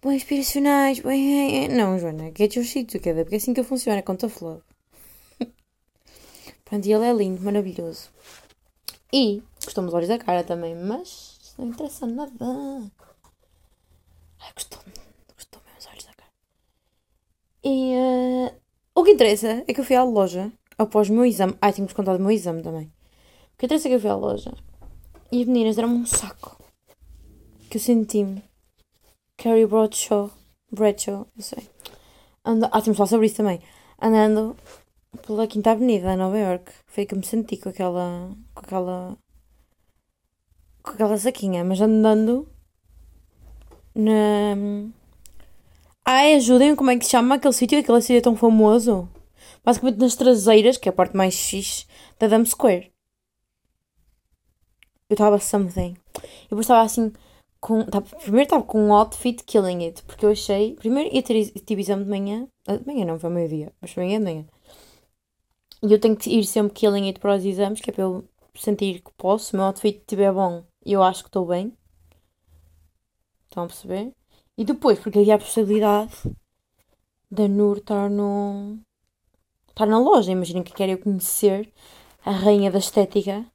Bem 0.00 0.14
inspiracionais, 0.14 1.00
bem. 1.00 1.68
Não, 1.68 1.98
Joana, 1.98 2.32
get 2.36 2.54
your 2.54 2.64
shit 2.64 2.86
together, 2.86 3.24
porque 3.24 3.34
é 3.34 3.38
assim 3.38 3.52
que 3.52 3.58
eu 3.58 3.64
funciono, 3.64 3.98
é 3.98 4.02
tough 4.02 4.40
love. 4.40 4.62
Pronto, 6.64 6.86
e 6.86 6.92
ele 6.92 7.04
é 7.04 7.12
lindo, 7.12 7.42
maravilhoso. 7.42 8.08
E 9.12 9.42
gostou 9.64 9.84
dos 9.84 9.94
olhos 9.94 10.08
da 10.08 10.18
cara 10.18 10.44
também, 10.44 10.76
mas 10.76 11.54
não 11.58 11.68
interessa 11.68 12.06
nada. 12.06 12.32
Ai, 14.40 14.52
gostou, 14.54 14.78
gostou 15.34 15.60
mesmo 15.64 15.78
os 15.78 15.86
olhos 15.86 16.04
da 16.04 16.12
cara. 16.12 16.30
E 17.64 17.92
eh, 17.94 18.54
o 18.94 19.02
que 19.02 19.10
interessa 19.10 19.64
é 19.66 19.74
que 19.74 19.80
eu 19.80 19.84
fui 19.84 19.96
à 19.96 20.04
loja 20.04 20.52
após 20.76 21.10
o 21.10 21.12
meu 21.12 21.24
exame. 21.24 21.56
Ai, 21.60 21.72
tenho-vos 21.72 21.94
contado 21.94 22.16
o 22.16 22.22
meu 22.22 22.30
exame 22.30 22.62
também. 22.62 22.92
O 23.54 23.58
que 23.58 23.66
interessa 23.66 23.88
é 23.88 23.90
que 23.90 23.96
eu 23.96 24.00
fui 24.00 24.10
à 24.10 24.14
loja 24.14 24.54
e 25.30 25.42
as 25.42 25.46
meninas 25.46 25.76
deram-me 25.76 25.96
um 25.96 26.06
saco. 26.06 26.56
Que 27.68 27.76
eu 27.76 27.80
senti-me. 27.80 28.42
Carrie 29.36 29.66
Bradshaw. 29.66 30.30
Bradshaw, 30.72 31.26
eu 31.36 31.42
sei. 31.42 31.68
Anda... 32.44 32.66
Ah, 32.68 32.80
temos 32.80 32.94
de 32.94 32.96
falar 32.96 33.08
sobre 33.08 33.26
isso 33.26 33.36
também. 33.36 33.60
Andando 34.00 34.56
pela 35.26 35.46
Quinta 35.46 35.72
Avenida, 35.72 36.14
em 36.14 36.16
Nova 36.16 36.38
York. 36.38 36.72
Foi 36.86 37.04
que 37.04 37.14
me 37.14 37.24
senti 37.24 37.56
com 37.56 37.68
aquela. 37.68 38.30
com 38.54 38.60
aquela. 38.60 39.18
com 40.82 40.90
aquela 40.92 41.18
saquinha. 41.18 41.62
Mas 41.64 41.80
andando. 41.80 42.48
na. 43.94 44.56
Ai, 46.04 46.36
ajudem 46.36 46.74
como 46.74 46.90
é 46.90 46.96
que 46.96 47.04
se 47.04 47.10
chama 47.10 47.34
aquele 47.34 47.52
sítio? 47.52 47.78
Aquele 47.78 48.00
sítio 48.00 48.16
é 48.16 48.22
tão 48.22 48.34
famoso. 48.34 49.08
Basicamente 49.62 49.98
nas 49.98 50.16
traseiras, 50.16 50.78
que 50.78 50.88
é 50.88 50.90
a 50.90 50.94
parte 50.94 51.14
mais 51.14 51.38
fixe, 51.38 51.84
da 52.18 52.26
Dam 52.28 52.46
Square. 52.46 52.90
Eu 55.08 55.14
estava 55.14 55.38
something. 55.38 55.96
Eu 56.14 56.22
depois 56.50 56.66
estava 56.66 56.82
assim 56.82 57.12
com. 57.60 57.84
Primeiro 58.20 58.44
estava 58.44 58.62
com 58.62 58.80
um 58.80 58.92
outfit 58.94 59.42
killing 59.44 59.84
it. 59.86 60.02
Porque 60.04 60.24
eu 60.24 60.30
achei. 60.30 60.74
Primeiro 60.74 61.14
ia 61.14 61.22
ter 61.22 61.50
tive 61.62 61.80
exame 61.80 62.04
de 62.04 62.10
manhã. 62.10 62.46
ah, 62.66 62.76
De 62.76 62.86
manhã 62.86 63.04
não, 63.06 63.18
foi 63.18 63.30
meio-dia. 63.30 63.72
Mas 63.80 63.92
foi 63.92 64.04
manhã 64.04 64.18
de 64.18 64.24
manhã. 64.24 64.46
E 65.82 65.92
eu 65.92 65.98
tenho 66.00 66.16
que 66.16 66.30
ir 66.30 66.44
sempre 66.44 66.74
killing 66.74 67.06
it 67.06 67.20
para 67.20 67.36
os 67.36 67.44
exames, 67.44 67.80
que 67.80 67.90
é 67.90 67.92
para 67.92 68.02
eu 68.02 68.24
sentir 68.54 69.00
que 69.00 69.10
posso. 69.16 69.46
Se 69.46 69.54
o 69.54 69.56
meu 69.56 69.66
outfit 69.66 69.98
estiver 69.98 70.32
bom, 70.32 70.64
eu 70.84 71.02
acho 71.02 71.22
que 71.22 71.28
estou 71.28 71.46
bem. 71.46 71.72
Estão 73.44 73.64
a 73.64 73.66
perceber? 73.66 74.12
E 74.58 74.64
depois, 74.64 74.98
porque 74.98 75.20
havia 75.20 75.36
a 75.36 75.38
possibilidade 75.38 76.12
da 77.30 77.48
Nur 77.48 77.78
estar 77.78 78.10
no. 78.10 78.78
estar 79.68 79.86
na 79.86 79.98
loja. 79.98 80.32
Imaginem 80.32 80.62
que 80.62 80.74
querem 80.74 80.94
eu 80.94 81.00
conhecer 81.00 81.72
a 82.24 82.30
rainha 82.30 82.70
da 82.70 82.78
estética 82.78 83.46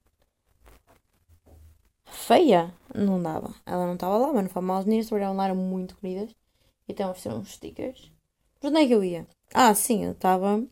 feia. 2.24 2.74
Não 2.94 3.22
dava. 3.22 3.54
Ela 3.66 3.86
não 3.86 3.96
estava 3.96 4.18
lá, 4.18 4.34
mas 4.34 4.44
não 4.44 4.50
foi 4.50 4.62
mal. 4.62 4.78
As 4.78 4.86
meninas 4.86 5.08
trabalhavam 5.08 5.38
lá 5.38 5.46
eram 5.46 5.56
muito 5.56 5.96
queridas. 5.98 6.36
Então 6.88 7.10
ofereceram 7.10 7.40
uns 7.40 7.52
stickers. 7.54 8.12
Mas 8.62 8.72
onde 8.72 8.82
é 8.82 8.88
que 8.88 8.94
eu 8.94 9.04
ia? 9.04 9.28
Ah, 9.54 9.74
sim, 9.74 10.06
eu 10.06 10.12
estava. 10.14 10.64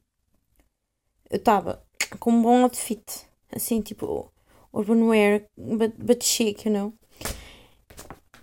Eu 1.30 1.38
estava 1.38 1.82
com 2.20 2.32
um 2.32 2.42
bom 2.42 2.64
outfit. 2.64 3.04
Assim, 3.54 3.82
tipo, 3.82 4.32
urban 4.74 5.04
wear, 5.08 5.46
but, 5.58 5.94
but 5.98 6.24
chic, 6.24 6.66
you 6.66 6.72
know. 6.72 6.94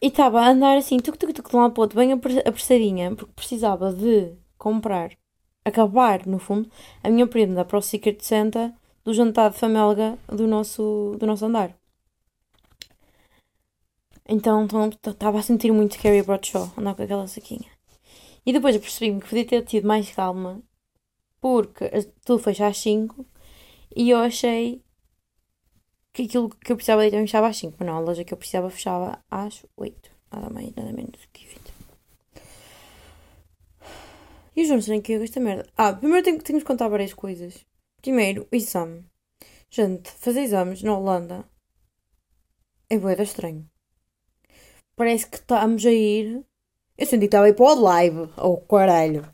E 0.01 0.09
estava 0.09 0.41
a 0.41 0.49
andar 0.51 0.77
assim, 0.77 0.99
tuc, 0.99 1.17
tuc, 1.17 1.33
tuc, 1.33 1.51
de 1.51 1.57
um 1.57 1.61
lado 1.61 1.73
para 1.73 1.81
o 1.81 1.85
outro, 1.85 1.99
bem 1.99 2.13
apre- 2.13 2.39
apressadinha, 2.47 3.15
porque 3.15 3.33
precisava 3.35 3.93
de 3.93 4.33
comprar, 4.57 5.11
acabar, 5.65 6.27
no 6.27 6.39
fundo, 6.39 6.71
a 7.03 7.11
minha 7.11 7.27
prenda 7.27 7.65
para 7.65 7.79
o 7.79 7.83
Secret 7.83 8.19
Santa 8.23 8.73
do 9.05 9.13
jantar 9.13 9.51
de 9.51 9.59
família 9.59 10.19
do 10.29 10.47
nosso, 10.47 11.17
do 11.19 11.27
nosso 11.27 11.47
andar. 11.47 11.78
Então 14.29 14.67
estava 15.07 15.39
a 15.39 15.43
sentir 15.43 15.73
muito 15.73 15.99
Carrie 15.99 16.23
Bradshaw 16.23 16.71
andar 16.77 16.95
com 16.95 17.03
aquela 17.03 17.27
saquinha. 17.27 17.71
E 18.45 18.53
depois 18.53 18.75
eu 18.75 18.81
percebi-me 18.81 19.21
que 19.21 19.29
podia 19.29 19.47
ter 19.47 19.65
tido 19.65 19.89
mais 19.89 20.11
calma 20.11 20.63
porque 21.41 21.89
tudo 22.25 22.43
fecha 22.43 22.67
às 22.67 22.77
5 22.79 23.25
e 23.97 24.11
eu 24.11 24.19
achei 24.19 24.85
que 26.13 26.25
aquilo 26.25 26.51
que 26.51 26.73
eu 26.73 26.77
precisava 26.77 27.05
de 27.05 27.11
também 27.11 27.27
fechava 27.27 27.49
às 27.49 27.57
5. 27.57 27.77
Mas 27.79 27.87
não, 27.87 27.97
a 27.97 28.01
loja 28.01 28.25
que 28.25 28.35
eu 28.35 28.39
precisava 28.39 28.69
fechava 28.69 29.25
às 29.31 29.65
8. 29.77 30.11
Nada 30.31 30.51
mais, 30.51 30.75
nada 30.75 30.93
menos 30.93 31.27
que 31.33 31.47
8. 31.49 31.73
E 34.57 34.63
os 34.63 34.69
Jones 34.69 34.89
nem 34.89 35.01
que 35.01 35.13
eu 35.13 35.23
esta 35.23 35.41
merda. 35.41 35.67
Ah, 35.77 35.93
primeiro 35.93 36.25
tenho, 36.25 36.43
tenho 36.43 36.59
que 36.59 36.65
contar 36.65 36.89
várias 36.89 37.15
coisas. 37.15 37.65
Primeiro, 38.03 38.47
o 38.53 38.57
exame. 38.57 39.05
Gente, 39.71 40.11
fazer 40.11 40.43
exames 40.43 40.83
na 40.83 40.99
Holanda 40.99 41.49
é 42.91 42.99
boeda 42.99 43.23
estranho. 43.23 43.69
Parece 44.99 45.29
que 45.29 45.37
estamos 45.37 45.87
a 45.87 45.93
ir. 45.93 46.45
Eu 46.99 47.07
senti 47.07 47.21
que 47.21 47.25
estava 47.27 47.47
a 47.47 47.51
ir 47.51 47.55
para 47.55 47.67
o 47.67 47.81
live. 47.83 48.29
Oh, 48.37 48.57
caralho. 48.57 49.25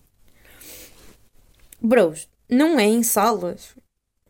Bros, 1.80 2.28
não 2.50 2.78
é 2.78 2.84
em 2.84 3.02
salas, 3.02 3.74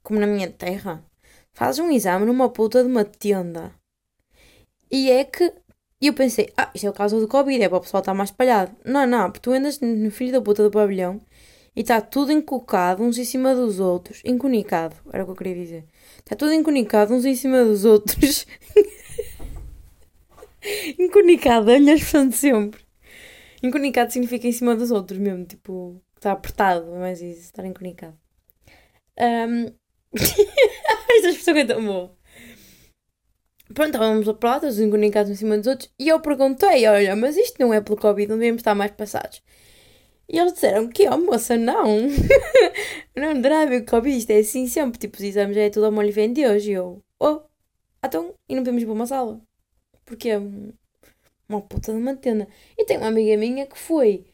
como 0.00 0.20
na 0.20 0.28
minha 0.28 0.48
terra. 0.48 1.04
Fazes 1.52 1.80
um 1.80 1.90
exame 1.90 2.24
numa 2.24 2.48
puta 2.50 2.84
de 2.84 2.88
uma 2.88 3.04
tenda. 3.04 3.72
E 4.88 5.10
é 5.10 5.24
que. 5.24 5.52
Eu 6.00 6.14
pensei, 6.14 6.52
ah, 6.56 6.70
isto 6.72 6.86
é 6.86 6.90
o 6.90 6.92
caso 6.92 7.18
do 7.18 7.26
Covid, 7.26 7.64
é 7.64 7.68
para 7.68 7.78
o 7.78 7.80
pessoal 7.80 8.00
estar 8.00 8.14
mais 8.14 8.30
espalhado. 8.30 8.70
Não, 8.84 9.04
não, 9.04 9.24
porque 9.28 9.40
tu 9.40 9.50
andas 9.50 9.80
no 9.80 10.10
filho 10.12 10.32
da 10.32 10.40
puta 10.40 10.62
do 10.62 10.70
pavilhão 10.70 11.20
e 11.74 11.80
está 11.80 12.00
tudo 12.00 12.30
encocado 12.30 13.02
uns 13.02 13.18
em 13.18 13.24
cima 13.24 13.56
dos 13.56 13.80
outros. 13.80 14.22
Incomunicado, 14.24 14.94
era 15.12 15.24
o 15.24 15.26
que 15.26 15.32
eu 15.32 15.36
queria 15.36 15.54
dizer. 15.56 15.84
Está 16.18 16.36
tudo 16.36 16.52
incomunicado 16.52 17.12
uns 17.12 17.24
em 17.24 17.34
cima 17.34 17.64
dos 17.64 17.84
outros. 17.84 18.46
incomunicado, 20.98 21.70
é 21.70 21.78
melhor 21.78 21.96
expressão 21.96 22.28
de 22.28 22.36
sempre. 22.36 22.84
Enconicado 23.62 24.12
significa 24.12 24.46
em 24.46 24.52
cima 24.52 24.76
dos 24.76 24.90
outros 24.90 25.18
mesmo, 25.18 25.44
tipo, 25.44 26.02
está 26.16 26.32
apertado, 26.32 26.94
é 26.94 26.98
mais 26.98 27.22
isso, 27.22 27.40
estar 27.40 27.64
enconicado. 27.64 28.16
Um... 29.18 29.72
Esta 30.14 31.28
expressão 31.28 31.56
é 31.56 31.64
tão 31.64 31.84
boa. 31.84 32.16
Pronto, 33.72 33.94
estávamos 33.94 34.28
a 34.28 34.34
falar, 34.34 34.60
todos 34.60 34.78
encomunicados 34.78 35.30
em 35.30 35.34
cima 35.34 35.56
dos 35.56 35.66
outros, 35.66 35.90
e 35.98 36.08
eu 36.08 36.20
perguntei: 36.20 36.86
olha, 36.86 37.16
mas 37.16 37.36
isto 37.36 37.56
não 37.58 37.72
é 37.72 37.80
pelo 37.80 37.96
Covid, 37.96 38.28
não 38.28 38.38
devemos 38.38 38.60
estar 38.60 38.74
mais 38.74 38.90
passados. 38.92 39.42
E 40.28 40.38
eles 40.38 40.54
disseram 40.54 40.88
que, 40.88 41.08
oh 41.08 41.18
moça, 41.18 41.56
não. 41.56 41.98
não 43.16 43.40
terá 43.42 43.62
a 43.62 43.66
ver 43.66 43.80
com 43.80 43.96
Covid, 43.96 44.16
isto 44.16 44.30
é 44.30 44.38
assim 44.38 44.66
sempre. 44.66 44.98
Tipo, 44.98 45.16
os 45.16 45.22
exames 45.22 45.56
é 45.56 45.70
tudo 45.70 45.86
a 45.86 45.90
molho 45.90 46.12
vem 46.12 46.32
de 46.32 46.46
hoje. 46.46 46.70
E 46.70 46.74
eu, 46.74 47.02
oh, 47.20 47.40
então, 48.04 48.34
e 48.48 48.54
não 48.54 48.62
podemos 48.62 48.82
ir 48.82 48.86
para 48.86 48.94
uma 48.94 49.06
sala? 49.06 49.40
Porque 50.04 50.30
é 50.30 50.38
uma 51.48 51.60
puta 51.60 51.92
de 51.92 51.98
uma 51.98 52.16
tenda. 52.16 52.48
E 52.76 52.84
tem 52.84 52.98
uma 52.98 53.08
amiga 53.08 53.36
minha 53.36 53.66
que 53.66 53.78
foi 53.78 54.26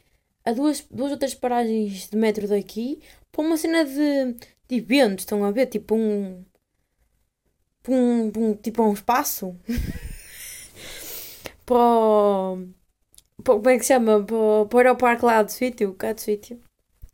a 0.44 0.52
duas, 0.52 0.86
duas 0.90 1.12
outras 1.12 1.34
paragens 1.34 2.08
de 2.08 2.16
metro 2.16 2.48
daqui 2.48 3.00
para 3.30 3.42
uma 3.42 3.56
cena 3.56 3.84
de, 3.84 4.34
de 4.68 4.76
eventos, 4.76 5.22
estão 5.22 5.44
a 5.44 5.50
ver? 5.50 5.66
Tipo 5.66 5.94
um. 5.94 6.44
um, 7.88 8.32
um 8.36 8.54
tipo 8.54 8.82
um 8.82 8.92
espaço. 8.92 9.56
para 11.66 12.56
como 13.44 13.68
é 13.68 13.78
que 13.78 13.84
se 13.84 13.88
chama? 13.94 14.24
Para, 14.24 14.66
para 14.66 14.76
o 14.76 14.78
aeroparque 14.78 15.24
lá 15.24 15.42
do 15.42 15.50
sítio, 15.50 15.94
cá 15.94 16.12
do 16.12 16.20
sítio. 16.20 16.60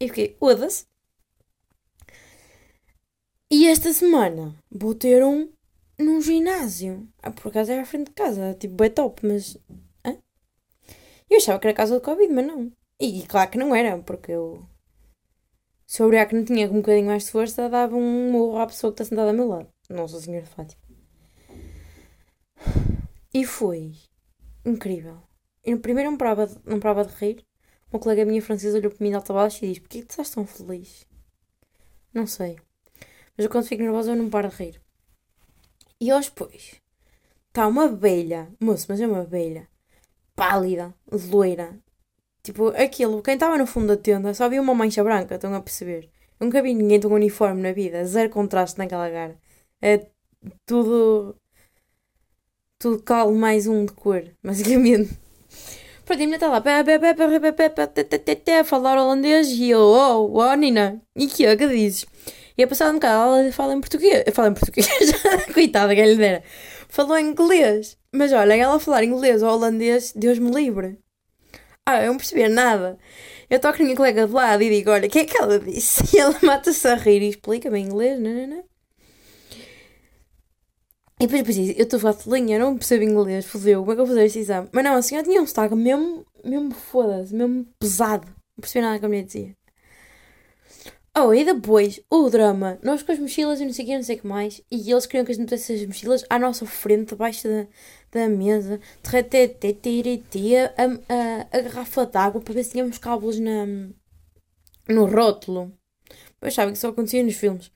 E 0.00 0.08
fiquei, 0.08 0.36
oda-se. 0.40 0.86
E 3.50 3.68
esta 3.68 3.92
semana 3.92 4.54
vou 4.70 4.94
ter 4.94 5.24
um 5.24 5.48
num 5.98 6.20
ginásio. 6.20 7.08
Ah, 7.22 7.30
por 7.30 7.48
acaso 7.48 7.72
é 7.72 7.80
à 7.80 7.84
frente 7.84 8.08
de 8.08 8.14
casa, 8.14 8.54
tipo, 8.54 8.82
é 8.84 8.88
top, 8.88 9.26
mas. 9.26 9.56
Hã? 10.04 10.18
Eu 11.30 11.38
achava 11.38 11.58
que 11.58 11.66
era 11.66 11.76
casa 11.76 11.94
do 11.94 12.00
Covid, 12.00 12.32
mas 12.32 12.46
não. 12.46 12.72
E 13.00 13.26
claro 13.26 13.50
que 13.50 13.58
não 13.58 13.74
era, 13.74 13.98
porque 14.02 14.32
eu. 14.32 14.66
Se 15.86 16.02
eu 16.02 16.06
olhar 16.06 16.26
que 16.26 16.34
não 16.34 16.44
tinha 16.44 16.68
um 16.70 16.80
bocadinho 16.80 17.06
mais 17.06 17.24
de 17.26 17.30
força, 17.30 17.68
dava 17.68 17.96
um 17.96 18.32
morro 18.32 18.58
à 18.58 18.66
pessoa 18.66 18.92
que 18.92 19.02
está 19.02 19.04
sentada 19.04 19.30
ao 19.30 19.36
meu 19.36 19.46
lado. 19.48 19.68
Nossa 19.88 20.20
Senhora 20.20 20.46
Fátima. 20.46 20.82
E 23.32 23.44
foi 23.44 23.92
incrível. 24.64 25.22
Eu 25.62 25.78
primeiro 25.78 26.10
não 26.10 26.18
parava, 26.18 26.46
de, 26.46 26.58
não 26.64 26.80
parava 26.80 27.04
de 27.04 27.14
rir. 27.14 27.44
Uma 27.92 28.00
colega 28.00 28.24
minha 28.24 28.42
francesa 28.42 28.78
olhou 28.78 28.90
para 28.90 29.04
mim 29.04 29.10
de 29.10 29.16
alta 29.16 29.32
baixo 29.32 29.64
e 29.64 29.68
disse: 29.68 29.80
Porquê 29.80 30.00
que 30.00 30.06
tu 30.06 30.10
estás 30.10 30.30
tão 30.30 30.46
feliz? 30.46 31.06
Não 32.12 32.26
sei. 32.26 32.56
Mas 33.36 33.44
eu 33.44 33.50
quando 33.50 33.66
fico 33.66 33.82
nervosa 33.82 34.12
eu 34.12 34.16
não 34.16 34.30
paro 34.30 34.48
de 34.48 34.56
rir. 34.56 34.85
E 36.00 36.12
hoje, 36.12 36.28
depois, 36.28 36.80
está 37.48 37.66
uma 37.66 37.86
abelha, 37.86 38.48
moço, 38.60 38.86
mas 38.88 39.00
é 39.00 39.06
uma 39.06 39.22
abelha, 39.22 39.68
pálida, 40.34 40.94
loira. 41.10 41.78
Tipo, 42.42 42.68
aquilo, 42.68 43.22
quem 43.22 43.34
estava 43.34 43.58
no 43.58 43.66
fundo 43.66 43.88
da 43.88 43.96
tenda 43.96 44.34
só 44.34 44.48
via 44.48 44.60
uma 44.60 44.74
mancha 44.74 45.02
branca, 45.02 45.34
estão 45.36 45.54
a 45.54 45.60
perceber? 45.60 46.10
Nunca 46.38 46.62
vi 46.62 46.74
ninguém 46.74 47.00
tão 47.00 47.10
uniforme 47.12 47.62
na 47.62 47.72
vida, 47.72 48.04
zero 48.04 48.30
contraste 48.30 48.78
naquela 48.78 49.10
cara. 49.10 49.38
É 49.80 50.06
tudo. 50.66 51.36
Tudo 52.78 53.02
calmo 53.02 53.34
mais 53.36 53.66
um 53.66 53.86
de 53.86 53.92
cor, 53.92 54.22
basicamente. 54.44 55.18
Pronto, 56.04 56.18
a 56.18 56.26
menina 56.26 56.36
está 56.36 56.48
lá 56.48 56.58
a 58.60 58.64
falar 58.64 58.98
holandês 58.98 59.48
e 59.48 59.70
eu, 59.70 59.80
oh, 59.80 60.38
oh, 60.38 60.54
Nina, 60.54 61.02
e 61.16 61.26
que 61.26 61.44
é 61.44 61.56
que 61.56 61.66
dizes? 61.66 62.06
E 62.58 62.62
a 62.62 62.66
passar 62.66 62.90
um 62.90 62.94
bocado 62.94 63.36
ela 63.36 63.52
fala 63.52 63.74
em 63.74 63.80
português, 63.80 64.24
fala 64.32 64.48
em 64.48 64.54
português, 64.54 64.88
coitada, 65.52 65.94
quem 65.94 66.06
lhe 66.06 66.16
dera. 66.16 66.42
Falou 66.88 67.18
em 67.18 67.28
inglês, 67.28 67.98
mas 68.12 68.32
olha, 68.32 68.54
ela 68.54 68.80
falar 68.80 69.04
inglês 69.04 69.42
ou 69.42 69.50
holandês, 69.50 70.12
Deus 70.16 70.38
me 70.38 70.50
livre. 70.50 70.98
Ah, 71.84 72.02
eu 72.02 72.08
não 72.08 72.16
percebi 72.16 72.48
nada. 72.48 72.98
Eu 73.48 73.60
toco 73.60 73.78
na 73.78 73.84
minha 73.84 73.96
colega 73.96 74.26
de 74.26 74.32
lado 74.32 74.62
e 74.62 74.70
digo, 74.70 74.90
olha, 74.90 75.06
o 75.06 75.10
que 75.10 75.20
é 75.20 75.24
que 75.24 75.36
ela 75.40 75.58
disse? 75.58 76.02
E 76.16 76.18
ela 76.18 76.36
mata-se 76.42 76.88
a 76.88 76.94
rir 76.94 77.22
e 77.22 77.28
explica-me 77.28 77.78
em 77.78 77.84
inglês, 77.84 78.18
não, 78.18 78.32
não, 78.32 78.46
não. 78.46 78.64
E 81.20 81.26
depois 81.26 81.42
pensei, 81.42 81.74
eu 81.78 81.84
estou 81.84 81.98
a 81.98 82.00
falar 82.00 82.14
de 82.14 82.28
linha, 82.28 82.58
não 82.58 82.76
percebo 82.76 83.04
inglês, 83.04 83.46
fodeu, 83.46 83.80
como 83.80 83.92
é 83.92 83.94
que 83.94 84.00
eu 84.00 84.06
vou 84.06 84.14
fazer 84.14 84.26
este 84.26 84.40
exame? 84.40 84.68
Mas 84.72 84.84
não, 84.84 84.94
a 84.96 85.02
senhora 85.02 85.26
tinha 85.26 85.40
um 85.40 85.46
sotaque 85.46 85.74
mesmo, 85.74 86.26
mesmo 86.44 86.72
foda-se, 86.72 87.34
mesmo 87.34 87.66
pesado. 87.78 88.26
Não 88.26 88.60
percebi 88.60 88.82
nada 88.82 88.98
que 88.98 89.04
a 89.04 89.08
mulher 89.08 89.24
dizia. 89.24 89.56
Oh, 91.18 91.32
e 91.32 91.44
depois, 91.46 91.98
o 92.10 92.28
drama, 92.28 92.78
nós 92.82 93.02
com 93.02 93.10
as 93.10 93.18
mochilas 93.18 93.58
e 93.58 93.64
não 93.64 93.72
sei 93.72 93.86
o 93.86 93.88
que, 93.88 93.96
não 93.96 94.02
sei 94.02 94.16
o 94.16 94.20
que 94.20 94.26
mais, 94.26 94.60
e 94.70 94.90
eles 94.90 95.06
queriam 95.06 95.24
que 95.24 95.32
a 95.32 95.34
gente 95.34 95.44
metesse 95.44 95.72
as 95.72 95.86
mochilas 95.86 96.24
à 96.28 96.38
nossa 96.38 96.66
frente, 96.66 97.08
debaixo 97.10 97.48
da, 97.48 97.66
da 98.12 98.28
mesa, 98.28 98.78
a, 100.76 100.84
a, 101.14 101.58
a 101.58 101.60
garrafa 101.62 102.04
d'água 102.04 102.42
para 102.42 102.52
ver 102.52 102.64
se 102.64 102.72
tínhamos 102.72 102.98
cábulos 102.98 103.40
na, 103.40 103.64
no 104.90 105.06
rótulo. 105.06 105.72
Mas 106.38 106.52
sabem 106.52 106.74
que 106.74 106.78
só 106.78 106.88
acontecia 106.88 107.22
nos 107.22 107.36
filmes. 107.36 107.70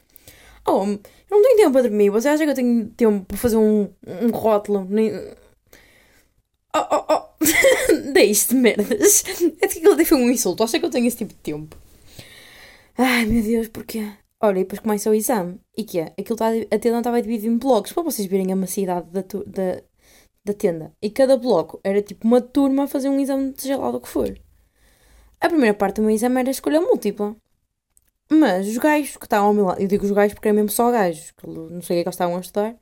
Oh, 0.66 0.82
eu 0.84 1.00
não 1.30 1.42
tenho 1.42 1.56
tempo 1.56 1.72
para 1.72 1.82
dormir. 1.88 2.10
Você 2.10 2.28
acha 2.28 2.44
que 2.44 2.50
eu 2.50 2.54
tenho 2.54 2.90
tempo 2.90 3.24
para 3.24 3.38
fazer 3.38 3.56
um, 3.56 3.88
um 4.06 4.30
rótulo? 4.30 4.84
Nem... 4.84 5.14
Oh, 6.76 6.86
oh, 6.92 7.04
oh. 7.08 7.22
Deixe-te 8.12 8.54
merdas. 8.54 9.24
É 9.62 9.66
que 9.66 9.78
ele 9.78 10.04
foi 10.04 10.18
um 10.18 10.30
insulto. 10.30 10.62
Acha 10.62 10.78
que 10.78 10.84
eu 10.84 10.90
tenho 10.90 11.06
esse 11.06 11.16
tipo 11.16 11.32
de 11.32 11.38
tempo? 11.40 11.76
Ai, 13.02 13.24
meu 13.24 13.42
Deus, 13.42 13.68
porquê? 13.68 14.12
Olha, 14.42 14.58
e 14.58 14.62
depois 14.62 14.78
começa 14.78 15.08
o 15.08 15.14
exame. 15.14 15.58
E 15.74 15.84
que 15.84 16.00
é? 16.00 16.12
Aquilo 16.18 16.34
está, 16.34 16.48
a 16.48 16.78
tenda 16.78 16.98
estava 16.98 17.22
dividida 17.22 17.50
em 17.50 17.56
blocos 17.56 17.94
para 17.94 18.02
vocês 18.02 18.28
verem 18.28 18.52
a 18.52 18.56
maciedade 18.56 19.08
da, 19.10 19.22
da, 19.22 19.82
da 20.44 20.52
tenda. 20.52 20.92
E 21.00 21.08
cada 21.08 21.38
bloco 21.38 21.80
era 21.82 22.02
tipo 22.02 22.26
uma 22.26 22.42
turma 22.42 22.84
a 22.84 22.86
fazer 22.86 23.08
um 23.08 23.18
exame 23.18 23.54
de 23.54 23.62
gelado 23.68 23.96
o 23.96 24.00
que 24.02 24.08
for. 24.08 24.38
A 25.40 25.48
primeira 25.48 25.74
parte 25.74 25.96
do 25.96 26.02
meu 26.02 26.10
exame 26.10 26.40
era 26.40 26.50
escolha 26.50 26.78
múltipla. 26.78 27.34
Mas 28.30 28.68
os 28.68 28.76
gajos 28.76 29.16
que 29.16 29.24
estavam 29.24 29.48
ao 29.48 29.54
meu 29.54 29.64
lado, 29.64 29.80
eu 29.80 29.88
digo 29.88 30.04
os 30.04 30.12
gajos 30.12 30.34
porque 30.34 30.50
é 30.50 30.52
mesmo 30.52 30.68
só 30.68 30.90
gajos, 30.90 31.30
que 31.30 31.46
não 31.46 31.80
sei 31.80 31.96
o 31.96 31.96
que 31.96 32.00
é 32.00 32.02
que 32.02 32.08
eles 32.08 32.14
estavam 32.14 32.36
a 32.36 32.40
estudar, 32.40 32.76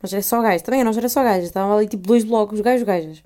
mas 0.00 0.12
era 0.12 0.22
só 0.22 0.40
gajos. 0.40 0.62
Também 0.62 0.84
nós 0.84 0.96
era 0.96 1.08
só 1.08 1.24
gajos, 1.24 1.46
estavam 1.46 1.76
ali 1.76 1.88
tipo 1.88 2.06
dois 2.06 2.22
blocos, 2.22 2.60
gajos, 2.60 2.84
gajas. 2.84 3.24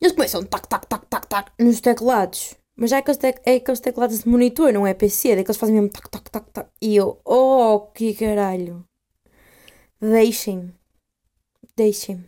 E 0.00 0.04
eles 0.06 0.12
começam 0.12 0.42
tac, 0.42 0.66
tac, 0.66 0.86
tac, 0.86 1.06
tac, 1.06 1.26
tac, 1.28 1.52
nos 1.58 1.80
teclados. 1.82 2.56
Mas 2.80 2.90
já 2.90 2.98
é 2.98 3.00
aqueles, 3.00 3.18
é 3.44 3.54
aqueles 3.56 3.80
teclados 3.80 4.20
de 4.20 4.28
monitor, 4.28 4.72
não 4.72 4.86
é 4.86 4.94
PC, 4.94 5.30
é 5.30 5.36
daqueles 5.36 5.56
que 5.56 5.60
fazem 5.60 5.74
mesmo 5.74 5.90
tac, 5.90 6.08
tac, 6.08 6.30
tac, 6.30 6.50
tac. 6.52 6.70
E 6.80 6.94
eu, 6.94 7.20
oh, 7.24 7.80
que 7.92 8.14
caralho. 8.14 8.84
Deixem-me. 10.00 10.72
Deixem-me. 11.76 12.24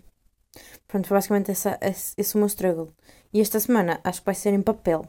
Pronto, 0.89 1.07
foi 1.07 1.17
basicamente 1.17 1.53
essa, 1.53 1.79
esse, 1.81 2.15
esse 2.19 2.35
o 2.35 2.39
meu 2.39 2.49
struggle. 2.49 2.93
E 3.33 3.41
esta 3.41 3.61
semana 3.61 4.01
acho 4.03 4.19
que 4.21 4.27
vai 4.27 4.35
ser 4.35 4.53
em 4.53 4.61
papel. 4.61 5.07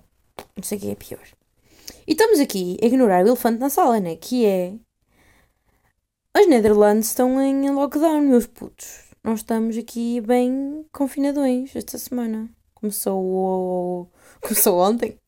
Não 0.55 0.61
sei 0.61 0.77
o 0.77 0.81
que 0.81 0.91
é 0.91 0.95
pior. 0.95 1.27
E 2.05 2.11
estamos 2.11 2.39
aqui 2.39 2.77
a 2.79 2.85
ignorar 2.85 3.25
o 3.25 3.27
elefante 3.27 3.57
na 3.59 3.71
sala, 3.71 3.99
né? 3.99 4.15
Que 4.15 4.45
é. 4.45 4.75
As 6.35 6.47
Netherlands 6.47 7.07
estão 7.07 7.41
em 7.41 7.67
lockdown, 7.71 8.21
meus 8.21 8.45
putos. 8.45 9.09
Nós 9.23 9.39
estamos 9.39 9.75
aqui 9.75 10.21
bem 10.21 10.85
confinadões 10.91 11.75
esta 11.75 11.97
semana. 11.97 12.47
Começou, 12.75 14.11
Começou 14.39 14.79
ontem. 14.79 15.20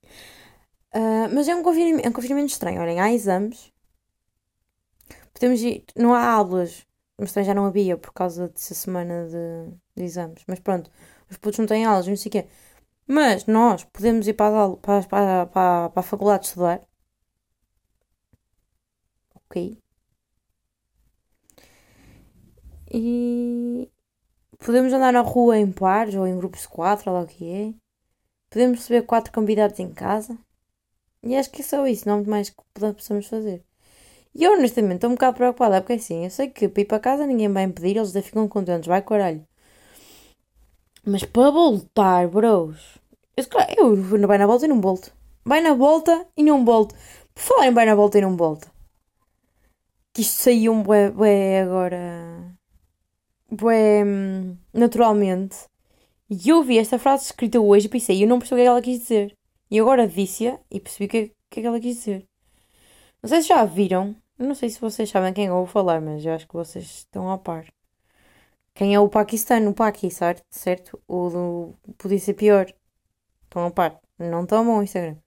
Uh, 0.95 1.27
mas 1.33 1.47
é 1.47 1.55
um 1.55 1.63
confinamento, 1.63 2.05
é 2.05 2.09
um 2.09 2.13
confinamento 2.13 2.51
estranho. 2.51 2.81
Olhem, 2.81 2.99
há 2.99 3.11
exames. 3.11 3.71
Podemos 5.33 5.61
ir. 5.61 5.83
Não 5.95 6.13
há 6.13 6.25
aulas. 6.25 6.85
Mas 7.17 7.31
também 7.31 7.47
já 7.47 7.53
não 7.53 7.65
havia 7.65 7.97
por 7.97 8.11
causa 8.13 8.49
dessa 8.49 8.73
semana 8.73 9.27
de, 9.27 9.75
de 9.95 10.03
exames. 10.03 10.43
Mas 10.47 10.59
pronto, 10.59 10.89
os 11.29 11.37
putos 11.37 11.59
não 11.59 11.65
têm 11.67 11.85
aulas, 11.85 12.07
não 12.07 12.15
sei 12.17 12.29
o 12.29 12.31
quê. 12.31 12.47
Mas 13.07 13.45
nós 13.45 13.83
podemos 13.85 14.27
ir 14.27 14.33
para 14.33 14.65
a, 14.65 14.77
para, 14.77 15.03
para, 15.07 15.45
para, 15.47 15.89
para 15.89 15.99
a 16.01 16.03
faculdade 16.03 16.47
estudar. 16.47 16.81
Ok. 19.35 19.77
E 22.91 23.89
podemos 24.59 24.93
andar 24.93 25.11
na 25.13 25.21
rua 25.21 25.57
em 25.57 25.71
pares 25.71 26.15
ou 26.15 26.27
em 26.27 26.37
grupos 26.37 26.61
de 26.61 26.67
quatro, 26.69 27.09
ou 27.11 27.17
lá 27.17 27.23
o 27.23 27.27
que 27.27 27.49
é. 27.49 27.73
Podemos 28.49 28.79
receber 28.79 29.03
quatro 29.03 29.31
convidados 29.33 29.79
em 29.79 29.91
casa. 29.93 30.37
E 31.23 31.35
acho 31.35 31.49
que 31.51 31.61
é 31.61 31.65
só 31.65 31.87
isso, 31.87 32.07
não 32.07 32.15
há 32.15 32.17
muito 32.17 32.29
mais 32.29 32.49
que 32.49 32.57
possamos 32.75 33.27
fazer. 33.27 33.63
E 34.35 34.43
eu 34.43 34.53
honestamente 34.53 34.95
estou 34.95 35.09
um 35.09 35.13
bocado 35.13 35.37
preocupada, 35.37 35.81
porque 35.81 35.93
assim, 35.93 36.23
eu 36.25 36.29
sei 36.29 36.49
que 36.49 36.67
para 36.67 36.81
ir 36.81 36.85
para 36.85 36.99
casa 36.99 37.25
ninguém 37.27 37.51
vai 37.51 37.63
impedir, 37.63 37.97
eles 37.97 38.09
até 38.11 38.21
ficam 38.21 38.47
contentes, 38.47 38.87
vai 38.87 39.01
caralho. 39.01 39.45
Mas 41.05 41.23
para 41.23 41.51
voltar, 41.51 42.27
bros. 42.27 42.99
Eu, 43.37 43.45
eu 43.77 44.27
vai 44.27 44.37
na 44.37 44.47
volta 44.47 44.65
e 44.65 44.67
não 44.69 44.81
volto. 44.81 45.13
Vai 45.45 45.61
na 45.61 45.73
volta 45.73 46.25
e 46.37 46.43
não 46.43 46.63
volto. 46.65 46.95
Por 47.33 47.41
falar 47.41 47.67
em 47.67 47.73
vai 47.73 47.85
na 47.85 47.95
volta 47.95 48.17
e 48.17 48.21
não 48.21 48.37
volto. 48.37 48.71
Que 50.13 50.21
isto 50.21 50.41
saiu 50.41 50.73
um 50.73 50.83
bué, 50.83 51.11
bué 51.11 51.61
agora. 51.61 52.55
Bué 53.51 54.03
hum, 54.05 54.57
naturalmente. 54.73 55.57
E 56.29 56.49
eu 56.49 56.63
vi 56.63 56.77
esta 56.79 56.99
frase 56.99 57.25
escrita 57.25 57.59
hoje 57.59 57.87
e 57.87 57.89
pensei, 57.89 58.23
eu 58.23 58.27
não 58.27 58.39
percebi 58.39 58.55
o 58.55 58.57
que, 58.57 58.61
é 58.61 58.65
que 58.65 58.69
ela 58.69 58.81
quis 58.81 58.99
dizer. 58.99 59.37
E 59.73 59.79
agora 59.79 60.07
disse-a 60.07 60.59
e 60.69 60.79
percebi 60.79 61.05
o 61.05 61.09
que, 61.09 61.35
que 61.49 61.59
é 61.59 61.61
que 61.63 61.67
ela 61.67 61.79
quis 61.79 61.95
dizer. 61.95 62.27
Não 63.23 63.27
sei 63.27 63.41
se 63.41 63.47
já 63.47 63.65
viram. 63.65 64.15
Não 64.37 64.53
sei 64.53 64.69
se 64.69 64.79
vocês 64.79 65.09
sabem 65.09 65.33
quem 65.33 65.47
eu 65.47 65.55
vou 65.55 65.65
falar, 65.65 65.99
mas 65.99 66.23
eu 66.23 66.31
acho 66.31 66.47
que 66.47 66.53
vocês 66.53 66.85
estão 66.85 67.31
a 67.31 67.39
par. 67.39 67.65
Quem 68.75 68.93
é 68.93 68.99
o 68.99 69.09
Paquistão? 69.09 69.67
O 69.67 69.73
Paqui, 69.73 70.09
certo? 70.11 71.01
O 71.07 71.29
do... 71.29 71.73
Podia 71.97 72.19
ser 72.19 72.35
pior. 72.35 72.71
Estão 73.45 73.65
a 73.65 73.71
par. 73.71 73.99
Não 74.19 74.45
bom 74.45 74.77
o 74.77 74.83
Instagram. 74.83 75.17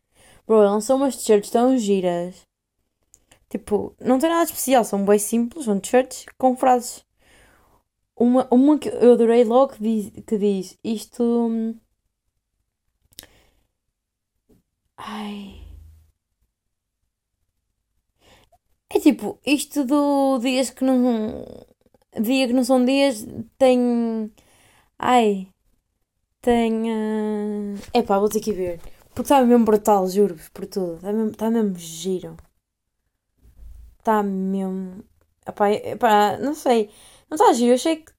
Bro, 0.46 0.58
lançou 0.60 0.96
umas 0.96 1.16
t-shirts 1.16 1.50
tão 1.50 1.76
giras. 1.76 2.46
Tipo, 3.48 3.96
não 4.00 4.20
tem 4.20 4.30
nada 4.30 4.44
de 4.44 4.52
especial, 4.52 4.84
são 4.84 5.04
bem 5.04 5.18
simples, 5.18 5.64
são 5.64 5.80
t-shirts 5.80 6.24
com 6.38 6.56
frases. 6.56 7.04
Uma, 8.16 8.46
uma 8.48 8.78
que 8.78 8.90
eu 8.90 9.14
adorei 9.14 9.42
logo 9.42 9.72
que 9.74 9.82
diz, 9.82 10.24
que 10.24 10.38
diz 10.38 10.78
isto. 10.84 11.24
hum, 11.24 11.74
Ai. 14.96 15.62
É 18.90 19.00
tipo, 19.00 19.38
isto 19.44 19.84
do 19.84 20.38
dias 20.38 20.70
que 20.70 20.84
não. 20.84 21.44
Dia 22.20 22.46
que 22.46 22.52
não 22.52 22.64
são 22.64 22.84
dias 22.84 23.26
tem. 23.58 24.32
Ai. 24.98 25.48
Tem. 26.40 26.90
É 27.92 27.98
epá, 27.98 28.18
vou 28.18 28.28
ter 28.28 28.40
que 28.40 28.52
ver. 28.52 28.80
Porque 29.10 29.22
está 29.22 29.42
mesmo 29.42 29.64
brutal, 29.64 30.08
juro-vos, 30.08 30.48
por 30.50 30.66
tudo. 30.66 30.96
Está 30.96 31.12
mesmo, 31.12 31.30
está 31.30 31.50
mesmo 31.50 31.74
giro. 31.78 32.36
Está 33.98 34.22
mesmo. 34.22 35.04
Epá, 35.46 35.70
epá, 35.72 36.38
não 36.38 36.54
sei. 36.54 36.90
Não 37.30 37.36
está 37.36 37.52
giro, 37.52 37.70
eu 37.72 37.74
achei 37.74 37.96
que 37.96 38.12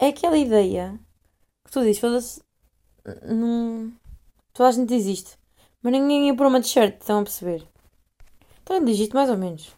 é 0.00 0.08
aquela 0.08 0.36
ideia 0.38 0.98
que 1.64 1.72
tu 1.72 1.80
dizes, 1.82 1.98
foda-se. 2.00 2.42
Não. 3.24 3.92
Toda 4.52 4.68
a 4.68 4.72
gente 4.72 4.88
diz 4.88 5.06
isto. 5.06 5.38
Mas 5.82 5.92
ninguém 5.92 6.28
ia 6.28 6.36
por 6.36 6.46
uma 6.46 6.60
t-shirt, 6.60 7.00
estão 7.00 7.20
a 7.20 7.22
perceber? 7.22 7.66
Então 8.62 8.84
diz 8.84 8.98
isto 8.98 9.14
mais 9.14 9.30
ou 9.30 9.36
menos. 9.36 9.74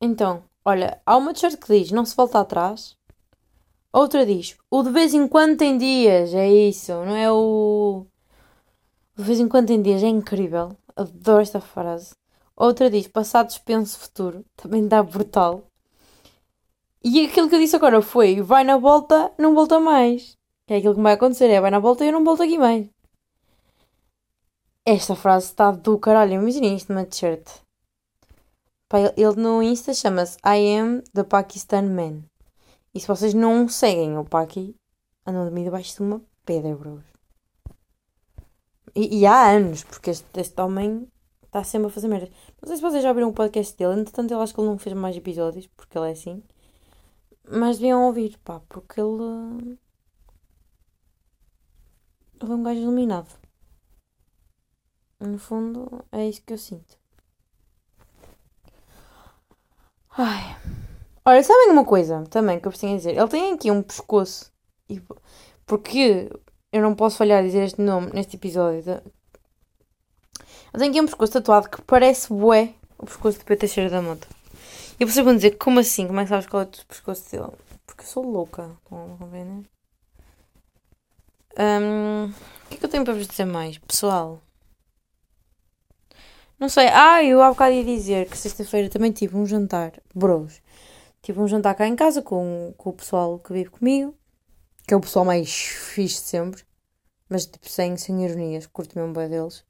Então, 0.00 0.44
olha, 0.64 1.00
há 1.06 1.16
uma 1.16 1.32
t-shirt 1.32 1.56
que 1.58 1.78
diz 1.78 1.90
não 1.90 2.04
se 2.04 2.16
volta 2.16 2.40
atrás. 2.40 2.96
Outra 3.92 4.26
diz 4.26 4.56
o 4.70 4.82
de 4.82 4.90
vez 4.90 5.14
em 5.14 5.26
quando 5.26 5.56
tem 5.56 5.78
dias. 5.78 6.34
É 6.34 6.46
isso, 6.48 6.92
não 6.92 7.16
é 7.16 7.32
o. 7.32 8.06
De 9.16 9.22
vez 9.24 9.40
em 9.40 9.48
quando 9.48 9.68
tem 9.68 9.80
dias, 9.80 10.02
é 10.02 10.08
incrível. 10.08 10.76
Adoro 10.94 11.40
esta 11.40 11.60
frase. 11.60 12.14
Outra 12.54 12.90
diz 12.90 13.08
passado, 13.08 13.58
penso 13.64 13.98
futuro. 13.98 14.44
Também 14.54 14.86
dá 14.86 15.02
brutal. 15.02 15.70
E 17.02 17.24
aquilo 17.24 17.48
que 17.48 17.54
eu 17.54 17.58
disse 17.58 17.76
agora 17.76 18.02
foi 18.02 18.42
vai 18.42 18.64
na 18.64 18.76
volta, 18.76 19.32
não 19.38 19.54
volta 19.54 19.80
mais. 19.80 20.36
Que 20.66 20.74
é 20.74 20.76
aquilo 20.78 20.94
que 20.94 21.00
vai 21.00 21.12
acontecer, 21.14 21.48
é 21.48 21.60
vai 21.60 21.70
na 21.70 21.78
volta 21.78 22.04
e 22.04 22.08
eu 22.08 22.12
não 22.12 22.24
volto 22.24 22.42
aqui 22.42 22.58
mais. 22.58 22.88
Esta 24.84 25.14
frase 25.16 25.46
está 25.46 25.70
do 25.70 25.98
caralho, 25.98 26.34
imagina 26.34 26.66
isto 26.66 26.92
numa 26.92 27.04
t-shirt. 27.04 27.48
Ele- 29.16 29.40
no 29.40 29.62
Insta 29.62 29.92
chama-se 29.92 30.38
I 30.44 30.78
am 30.78 31.02
the 31.12 31.24
Pakistan 31.24 31.82
Man. 31.82 32.22
E 32.94 33.00
se 33.00 33.06
vocês 33.06 33.34
não 33.34 33.68
seguem 33.68 34.16
o 34.16 34.24
Paki, 34.24 34.74
andam 35.26 35.44
de 35.44 35.50
mim 35.52 35.64
debaixo 35.64 35.96
de 35.96 36.02
uma 36.02 36.22
pedra, 36.44 36.74
bros. 36.74 37.02
E, 38.94 39.18
e 39.20 39.26
há 39.26 39.50
anos, 39.50 39.84
porque 39.84 40.10
este, 40.10 40.40
este 40.40 40.60
homem 40.60 41.06
está 41.44 41.62
sempre 41.64 41.88
a 41.88 41.90
fazer 41.90 42.08
merda. 42.08 42.30
Não 42.62 42.68
sei 42.68 42.76
se 42.76 42.82
vocês 42.82 43.02
já 43.02 43.12
viram 43.12 43.28
o 43.28 43.34
podcast 43.34 43.76
dele, 43.76 44.00
entretanto 44.00 44.30
eu 44.30 44.40
acho 44.40 44.54
que 44.54 44.60
ele 44.60 44.68
não 44.68 44.78
fez 44.78 44.96
mais 44.96 45.16
episódios, 45.16 45.66
porque 45.66 45.98
ele 45.98 46.08
é 46.08 46.12
assim. 46.12 46.42
Mas 47.50 47.76
deviam 47.78 48.04
ouvir, 48.06 48.38
pá, 48.38 48.60
porque 48.68 49.00
ele. 49.00 49.78
Ele 52.40 52.52
é 52.52 52.54
um 52.54 52.62
gajo 52.62 52.80
iluminado. 52.80 53.28
No 55.20 55.38
fundo, 55.38 56.04
é 56.12 56.28
isso 56.28 56.42
que 56.42 56.52
eu 56.52 56.58
sinto. 56.58 56.98
Ai. 60.10 60.56
Olha, 61.24 61.42
sabem 61.42 61.70
uma 61.70 61.84
coisa 61.84 62.22
também 62.30 62.60
que 62.60 62.66
eu 62.66 62.70
preciso 62.70 62.96
dizer? 62.96 63.16
Ele 63.16 63.28
tem 63.28 63.52
aqui 63.52 63.70
um 63.70 63.82
pescoço. 63.82 64.52
E, 64.88 65.02
porque 65.66 66.30
eu 66.72 66.82
não 66.82 66.94
posso 66.94 67.16
falhar 67.16 67.40
a 67.40 67.46
dizer 67.46 67.64
este 67.64 67.80
nome 67.80 68.12
neste 68.12 68.36
episódio. 68.36 68.82
de- 68.82 68.90
Ele 68.90 70.78
tem 70.78 70.90
aqui 70.90 71.00
um 71.00 71.06
pescoço 71.06 71.32
tatuado 71.32 71.68
que 71.70 71.82
parece 71.82 72.32
bué 72.32 72.74
o 72.98 73.06
pescoço 73.06 73.38
de 73.38 73.44
Pedro 73.44 73.60
Teixeira 73.60 73.90
da 73.90 74.00
Mota. 74.02 74.28
E 75.00 75.04
vocês 75.04 75.24
vão 75.24 75.34
dizer, 75.34 75.52
como 75.58 75.80
assim? 75.80 76.06
Como 76.06 76.20
é 76.20 76.22
que 76.24 76.28
sabes 76.30 76.46
qual 76.46 76.62
é 76.62 76.66
o 76.66 76.86
pescoço 76.86 77.30
dele? 77.30 77.52
Porque 77.86 78.02
eu 78.02 78.06
sou 78.06 78.22
louca. 78.22 78.70
Estão 78.84 79.14
a 79.14 79.18
compreender? 79.18 79.68
Hum, 81.58 82.26
o 82.26 82.68
que 82.68 82.74
é 82.74 82.78
que 82.78 82.84
eu 82.84 82.88
tenho 82.88 83.04
para 83.04 83.14
vos 83.14 83.26
dizer 83.26 83.46
mais? 83.46 83.78
Pessoal. 83.78 84.42
Não 86.58 86.68
sei. 86.68 86.88
Ah, 86.88 87.22
eu 87.24 87.42
há 87.42 87.48
bocado 87.50 87.74
ia 87.74 87.84
dizer 87.84 88.28
que 88.28 88.36
sexta-feira 88.36 88.90
também 88.90 89.12
tive 89.12 89.36
um 89.36 89.46
jantar. 89.46 89.92
Bros. 90.14 90.60
Tive 91.22 91.40
um 91.40 91.48
jantar 91.48 91.74
cá 91.74 91.86
em 91.86 91.96
casa 91.96 92.22
com, 92.22 92.74
com 92.76 92.90
o 92.90 92.92
pessoal 92.92 93.38
que 93.38 93.52
vive 93.52 93.70
comigo. 93.70 94.14
Que 94.86 94.94
é 94.94 94.96
o 94.96 95.00
pessoal 95.00 95.24
mais 95.24 95.50
fixe 95.50 96.22
de 96.22 96.28
sempre. 96.28 96.62
Mas 97.28 97.46
tipo, 97.46 97.68
sem, 97.68 97.96
sem 97.96 98.24
ironias. 98.24 98.66
Curto 98.66 98.98
mesmo 98.98 99.14
bem 99.14 99.28
deles. 99.28 99.64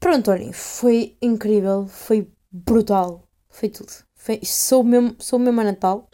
Pronto, 0.00 0.30
olhem. 0.30 0.52
Foi 0.52 1.16
incrível. 1.20 1.86
Foi 1.88 2.30
brutal. 2.50 3.28
Foi 3.48 3.68
tudo. 3.68 3.92
Foi, 4.14 4.40
sou, 4.44 4.84
mesmo, 4.84 5.16
sou 5.18 5.38
mesmo 5.38 5.60
a 5.60 5.64
Natal. 5.64 6.08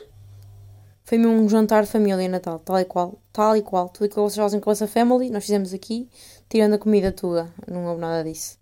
Foi 1.10 1.18
mesmo 1.18 1.32
um 1.32 1.48
jantar 1.48 1.82
de 1.82 1.90
família 1.90 2.28
Natal. 2.28 2.60
Tal 2.60 2.78
e 2.78 2.84
qual. 2.84 3.18
Tal 3.32 3.56
e 3.56 3.62
qual. 3.62 3.88
Tudo 3.88 4.04
aquilo 4.04 4.26
que 4.26 4.30
vocês 4.30 4.36
fazem 4.36 4.60
com 4.60 4.70
a 4.70 4.74
vossa 4.74 4.86
family. 4.86 5.28
Nós 5.28 5.42
fizemos 5.42 5.74
aqui. 5.74 6.08
Tirando 6.48 6.74
a 6.74 6.78
comida 6.78 7.10
tuga. 7.10 7.52
Não 7.68 7.84
houve 7.86 8.00
nada 8.00 8.22
disso. 8.22 8.56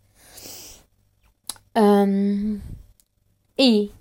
Ahm, 1.75 2.59
e 3.59 3.93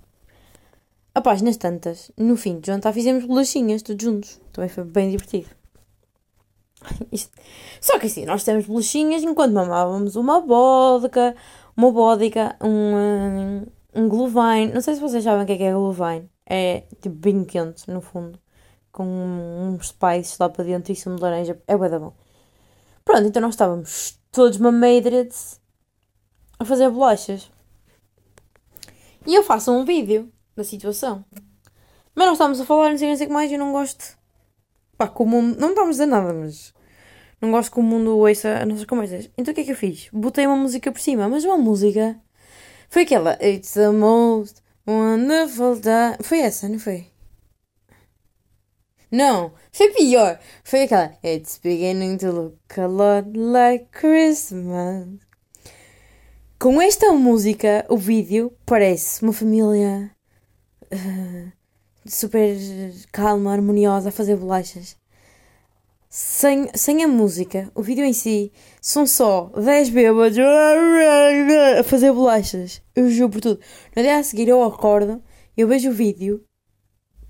a 1.14 1.20
páginas 1.20 1.58
tantas, 1.58 2.10
no 2.16 2.38
fim 2.38 2.58
do 2.58 2.64
jantar 2.66 2.94
fizemos 2.94 3.26
bolachinhas 3.26 3.82
todos 3.82 4.02
juntos. 4.02 4.40
Também 4.50 4.70
foi 4.70 4.84
bem 4.84 5.10
divertido. 5.10 5.50
Isto- 7.12 7.36
Só 7.82 7.98
que 7.98 8.06
assim, 8.06 8.24
nós 8.24 8.44
temos 8.44 8.64
bolachinhas 8.64 9.22
enquanto 9.24 9.52
mamávamos 9.52 10.16
uma 10.16 10.40
vodka, 10.40 11.36
uma 11.76 11.90
vodka, 11.90 12.56
um, 12.62 13.66
um 13.94 14.08
glühwein. 14.08 14.72
Não 14.72 14.80
sei 14.80 14.94
se 14.94 15.00
vocês 15.02 15.22
sabem 15.22 15.42
o 15.44 15.46
que 15.46 15.52
é 15.52 15.56
que 15.58 15.64
é. 15.64 15.74
É 16.50 16.84
tipo 17.00 17.16
vinho 17.20 17.44
quente, 17.44 17.90
no 17.90 18.00
fundo. 18.00 18.40
Com 18.90 19.04
uns 19.04 19.88
spices 19.88 20.38
lá 20.38 20.48
para 20.48 20.64
dentro 20.64 20.90
e 20.90 20.96
sumo 20.96 21.16
de 21.16 21.22
laranja. 21.22 21.62
É 21.66 21.76
bué 21.76 21.90
da 21.90 21.98
bom. 21.98 22.14
Pronto, 23.04 23.26
então 23.26 23.42
nós 23.42 23.54
estávamos 23.54 24.18
todos 24.32 24.58
mamadreds 24.58 25.60
a 26.58 26.64
fazer 26.64 26.88
bolachas. 26.90 27.50
E 29.26 29.34
eu 29.34 29.42
faço 29.42 29.70
um 29.70 29.84
vídeo 29.84 30.32
da 30.56 30.64
situação. 30.64 31.24
Mas 32.14 32.26
nós 32.26 32.34
estamos 32.34 32.60
a 32.60 32.64
falar, 32.64 32.90
não 32.90 32.98
sei, 32.98 33.08
não 33.08 33.16
sei 33.16 33.26
o 33.26 33.28
que 33.28 33.34
mais, 33.34 33.52
eu 33.52 33.58
não 33.58 33.72
gosto. 33.72 34.18
Pá, 34.96 35.06
que 35.06 35.22
o 35.22 35.26
mundo. 35.26 35.60
Não 35.60 35.68
estamos 35.68 35.88
a 35.88 35.92
dizer 35.92 36.06
nada, 36.06 36.32
mas. 36.32 36.74
Não 37.40 37.50
gosto 37.52 37.70
que 37.70 37.78
o 37.78 37.82
mundo 37.82 38.16
ouça 38.18 38.58
as 38.58 38.66
nossas 38.66 38.84
conversas. 38.84 39.30
Então 39.36 39.52
o 39.52 39.54
que 39.54 39.60
é 39.60 39.64
que 39.64 39.72
eu 39.72 39.76
fiz? 39.76 40.08
Botei 40.12 40.46
uma 40.46 40.56
música 40.56 40.90
por 40.90 41.00
cima, 41.00 41.28
mas 41.28 41.44
uma 41.44 41.56
música. 41.56 42.18
Foi 42.88 43.02
aquela. 43.02 43.38
It's 43.40 43.74
the 43.74 43.90
most 43.90 44.62
wonderful 44.88 45.76
day. 45.76 46.16
Foi 46.22 46.40
essa, 46.40 46.68
não 46.68 46.78
foi? 46.78 47.06
Não, 49.10 49.52
foi 49.72 49.90
pior. 49.92 50.38
Foi 50.64 50.82
aquela. 50.82 51.16
It's 51.24 51.58
beginning 51.62 52.18
to 52.18 52.30
look 52.30 52.78
a 52.78 52.86
lot 52.86 53.30
like 53.34 53.86
Christmas. 53.92 55.08
Com 56.58 56.80
esta 56.82 57.12
música, 57.12 57.86
o 57.88 57.96
vídeo 57.96 58.52
parece 58.66 59.22
uma 59.22 59.32
família 59.32 60.10
eh, 60.90 61.52
super 62.04 62.56
calma, 63.12 63.52
harmoniosa 63.52 64.08
a 64.08 64.12
fazer 64.12 64.36
bolachas. 64.36 64.96
Sem, 66.10 66.70
sem 66.74 67.04
a 67.04 67.08
música, 67.08 67.70
o 67.74 67.82
vídeo 67.82 68.02
em 68.02 68.14
si, 68.14 68.50
são 68.80 69.06
só 69.06 69.52
10 69.54 69.90
bêbados 69.90 70.38
a 70.38 71.84
fazer 71.84 72.10
bolachas. 72.12 72.80
Eu 72.96 73.10
juro 73.10 73.30
por 73.30 73.40
tudo. 73.42 73.60
No 73.94 74.02
dia 74.02 74.18
a 74.18 74.22
seguir 74.22 74.48
eu 74.48 74.62
acordo, 74.62 75.22
eu 75.54 75.68
vejo 75.68 75.90
o 75.90 75.92
vídeo 75.92 76.42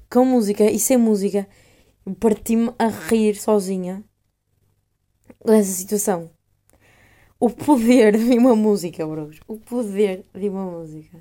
com 0.09 0.25
música 0.25 0.71
e 0.71 0.79
sem 0.79 0.97
música. 0.97 1.49
Parti-me 2.21 2.73
a 2.79 2.87
rir 2.87 3.35
sozinha 3.35 4.05
dessa 5.45 5.73
situação. 5.73 6.31
O 7.41 7.51
poder 7.51 8.17
de 8.17 8.39
uma 8.39 8.55
música, 8.55 9.05
bros. 9.05 9.41
O 9.49 9.59
poder 9.59 10.25
de 10.33 10.49
uma 10.49 10.65
música. 10.65 11.19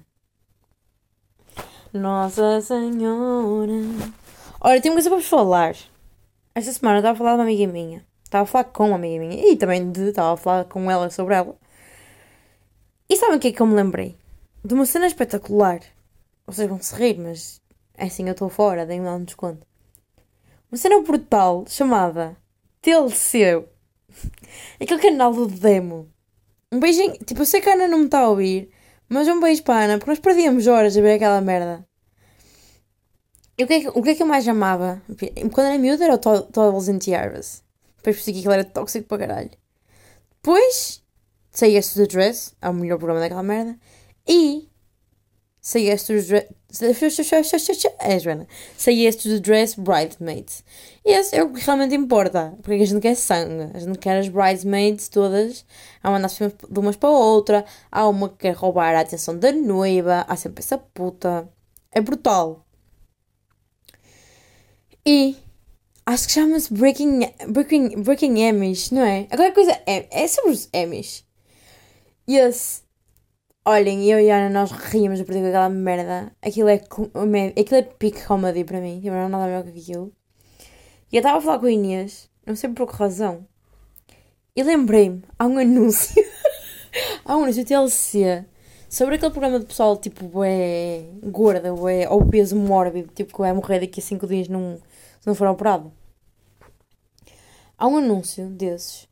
Nossa 1.91 2.61
Senhora. 2.61 3.73
Olha, 4.61 4.81
tenho 4.81 4.93
uma 4.93 4.97
coisa 4.97 5.09
para 5.09 5.17
vos 5.17 5.27
falar. 5.27 5.75
Esta 6.57 6.73
semana 6.73 6.97
eu 6.97 7.01
estava 7.01 7.13
a 7.13 7.17
falar 7.19 7.31
de 7.33 7.37
uma 7.37 7.43
amiga 7.43 7.71
minha. 7.71 8.03
Estava 8.23 8.41
a 8.41 8.47
falar 8.47 8.63
com 8.63 8.87
uma 8.87 8.95
amiga 8.95 9.19
minha. 9.19 9.47
E 9.47 9.55
também 9.55 9.91
de, 9.91 10.09
estava 10.09 10.33
a 10.33 10.37
falar 10.37 10.65
com 10.65 10.89
ela 10.89 11.07
sobre 11.11 11.35
ela. 11.35 11.55
E 13.07 13.15
sabem 13.15 13.37
o 13.37 13.39
que 13.39 13.49
é 13.49 13.51
que 13.51 13.61
eu 13.61 13.67
me 13.67 13.75
lembrei? 13.75 14.17
De 14.65 14.73
uma 14.73 14.87
cena 14.87 15.05
espetacular. 15.05 15.81
Vocês 16.47 16.67
vão 16.67 16.81
se 16.81 16.95
rir, 16.95 17.19
mas 17.19 17.61
é 17.95 18.05
assim, 18.05 18.25
eu 18.25 18.31
estou 18.31 18.49
fora, 18.49 18.87
deem-me 18.87 19.05
lá 19.05 19.13
um 19.13 19.23
desconto. 19.23 19.67
Uma 20.71 20.79
cena 20.79 20.99
brutal 20.99 21.63
chamada 21.67 22.35
Teleceu. 22.81 23.69
Aquele 24.81 24.99
canal 24.99 25.31
do 25.33 25.45
Demo. 25.45 26.09
Um 26.71 26.79
beijinho. 26.79 27.19
Tipo, 27.23 27.41
eu 27.41 27.45
sei 27.45 27.61
que 27.61 27.69
a 27.69 27.73
Ana 27.73 27.87
não 27.87 27.99
me 27.99 28.05
está 28.05 28.21
a 28.21 28.29
ouvir, 28.29 28.71
mas 29.07 29.27
um 29.27 29.39
beijo 29.39 29.61
para 29.61 29.75
a 29.75 29.83
Ana, 29.83 29.97
porque 29.99 30.09
nós 30.09 30.19
perdíamos 30.19 30.65
horas 30.65 30.97
a 30.97 31.01
ver 31.01 31.17
aquela 31.17 31.39
merda. 31.39 31.87
E 33.57 33.63
o 33.63 33.67
que, 33.67 33.73
é 33.73 33.79
que, 33.81 33.87
o 33.87 34.03
que 34.03 34.09
é 34.11 34.15
que 34.15 34.21
eu 34.21 34.27
mais 34.27 34.47
amava? 34.47 35.01
Quando 35.51 35.67
era 35.67 35.77
miúda 35.79 36.03
era 36.03 36.13
o 36.13 36.17
Toddles 36.17 36.89
and 36.89 36.99
Tiaras. 36.99 37.63
Depois 37.97 38.15
percebi 38.17 38.33
que 38.33 38.39
aquilo 38.39 38.53
era 38.53 38.63
tóxico 38.63 39.07
para 39.07 39.27
caralho. 39.27 39.51
Depois 40.35 41.03
saíste 41.49 41.97
do 41.97 42.07
Dress, 42.07 42.53
é 42.61 42.69
o 42.69 42.73
melhor 42.73 42.99
programa 42.99 43.19
daquela 43.19 43.41
merda. 43.41 43.75
E 44.27 44.69
saíste 45.59 46.13
do 46.13 46.21
Dress. 46.21 46.47
É, 47.99 48.19
Joana. 48.19 48.47
Saíste 48.77 49.27
do 49.27 49.39
Dress 49.39 49.79
Bridesmaids. 49.79 50.63
E 51.03 51.11
esse 51.11 51.35
é 51.35 51.43
o 51.43 51.51
que 51.51 51.61
realmente 51.61 51.95
importa. 51.95 52.53
Porque 52.61 52.83
a 52.83 52.85
gente 52.85 53.01
quer 53.01 53.15
sangue. 53.15 53.71
A 53.73 53.79
gente 53.79 53.97
quer 53.97 54.19
as 54.19 54.27
bridesmaids 54.27 55.07
todas 55.07 55.65
a 56.03 56.11
mandar-se 56.11 56.45
de 56.47 56.79
umas 56.79 56.95
para 56.95 57.09
a 57.09 57.13
outra. 57.13 57.65
Há 57.91 58.07
uma 58.07 58.29
que 58.29 58.35
quer 58.39 58.53
roubar 58.53 58.95
a 58.95 58.99
atenção 58.99 59.39
da 59.39 59.51
noiva. 59.51 60.25
Há 60.27 60.35
sempre 60.35 60.61
essa 60.61 60.77
puta. 60.77 61.49
É 61.91 62.01
brutal. 62.01 62.66
E 65.09 65.37
acho 66.05 66.27
que 66.27 66.33
chama-se 66.33 66.73
Breaking, 66.73 67.21
Breaking, 67.47 68.01
Breaking 68.01 68.39
Emmys, 68.41 68.91
não 68.91 69.03
é? 69.03 69.25
Agora 69.31 69.53
coisa 69.53 69.71
é, 69.85 70.05
é 70.11 70.27
sobre 70.27 70.51
os 70.51 70.67
Emmys. 70.73 71.23
Yes. 72.29 72.83
Olhem, 73.63 74.03
eu 74.03 74.19
e 74.19 74.29
a 74.29 74.35
Ana, 74.35 74.49
nós 74.49 74.69
ríamos 74.69 75.21
a 75.21 75.23
partir 75.23 75.41
daquela 75.41 75.69
merda. 75.69 76.33
Aquilo 76.41 76.67
é, 76.67 76.73
aquilo 76.73 77.75
é 77.77 77.81
peak 77.83 78.25
comedy 78.25 78.65
para 78.65 78.81
mim. 78.81 78.99
Tipo, 78.99 79.11
não 79.11 79.21
é 79.21 79.27
nada 79.29 79.45
melhor 79.45 79.63
que 79.63 79.79
aquilo. 79.79 80.11
E 81.09 81.15
eu 81.15 81.19
estava 81.19 81.37
a 81.37 81.41
falar 81.41 81.59
com 81.59 81.67
a 81.67 81.71
Inês, 81.71 82.29
não 82.45 82.57
sei 82.57 82.69
por 82.69 82.85
que 82.85 82.97
razão. 82.97 83.47
E 84.53 84.61
lembrei-me, 84.61 85.23
há 85.39 85.47
um 85.47 85.55
anúncio. 85.57 86.21
há 87.23 87.37
um 87.37 87.43
anúncio 87.43 87.63
TLC 87.63 88.43
sobre 88.89 89.15
aquele 89.15 89.31
programa 89.31 89.59
de 89.59 89.65
pessoal 89.65 89.97
tipo 89.97 90.43
é 90.43 91.05
gorda 91.23 91.73
ou 91.73 91.87
é 91.87 92.09
ou 92.09 92.25
peso 92.25 92.55
mórbido, 92.55 93.09
tipo 93.13 93.33
que 93.33 93.39
vai 93.39 93.53
morrer 93.53 93.79
daqui 93.79 93.99
a 93.99 94.03
5 94.03 94.27
dias 94.27 94.47
num, 94.47 94.77
não 95.27 95.35
for 95.35 95.47
operado. 95.47 95.91
Há 97.77 97.85
um 97.85 97.97
anúncio 97.97 98.49
desses, 98.49 99.09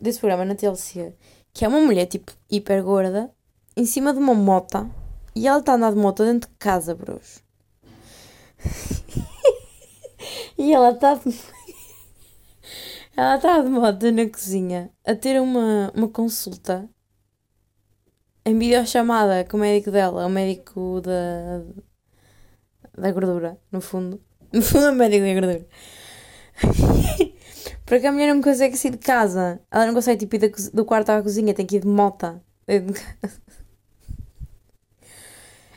desse 0.00 0.20
programa 0.20 0.44
na 0.44 0.54
TLC, 0.54 1.16
que 1.52 1.64
é 1.64 1.68
uma 1.68 1.80
mulher 1.80 2.06
tipo 2.06 2.32
hiper 2.48 2.82
gorda 2.84 3.34
em 3.76 3.84
cima 3.84 4.12
de 4.12 4.20
uma 4.20 4.34
mota 4.34 4.88
e 5.34 5.48
ela 5.48 5.58
está 5.58 5.72
a 5.72 5.74
andar 5.74 5.90
de 5.92 5.98
moto 5.98 6.24
dentro 6.24 6.48
de 6.48 6.56
casa, 6.56 6.94
bros. 6.94 7.42
e 10.56 10.72
ela 10.72 10.92
está 10.92 11.14
de... 11.16 11.36
ela 13.16 13.34
está 13.34 13.60
de 13.60 13.68
moto 13.68 14.12
na 14.12 14.30
cozinha 14.30 14.92
a 15.04 15.14
ter 15.16 15.40
uma, 15.40 15.92
uma 15.94 16.08
consulta 16.08 16.88
em 18.44 18.56
videochamada 18.56 19.44
com 19.44 19.56
o 19.56 19.60
médico 19.60 19.90
dela, 19.90 20.24
o 20.24 20.30
médico 20.30 21.00
da, 21.00 21.64
da 22.96 23.10
gordura, 23.10 23.60
no 23.72 23.80
fundo. 23.80 24.24
O 24.56 24.92
médico 24.96 25.24
da 25.24 25.34
gordura. 25.34 25.66
Porque 27.84 28.06
a 28.06 28.12
mulher 28.12 28.34
não 28.34 28.40
consegue 28.42 28.76
sair 28.76 28.92
de 28.92 28.98
casa. 28.98 29.60
Ela 29.70 29.86
não 29.86 29.94
consegue 29.94 30.26
tipo, 30.26 30.36
ir 30.36 30.52
do 30.72 30.84
quarto 30.84 31.10
à 31.10 31.22
cozinha, 31.22 31.54
tem 31.54 31.66
que 31.66 31.76
ir 31.76 31.80
de 31.80 31.88
mota. 31.88 32.42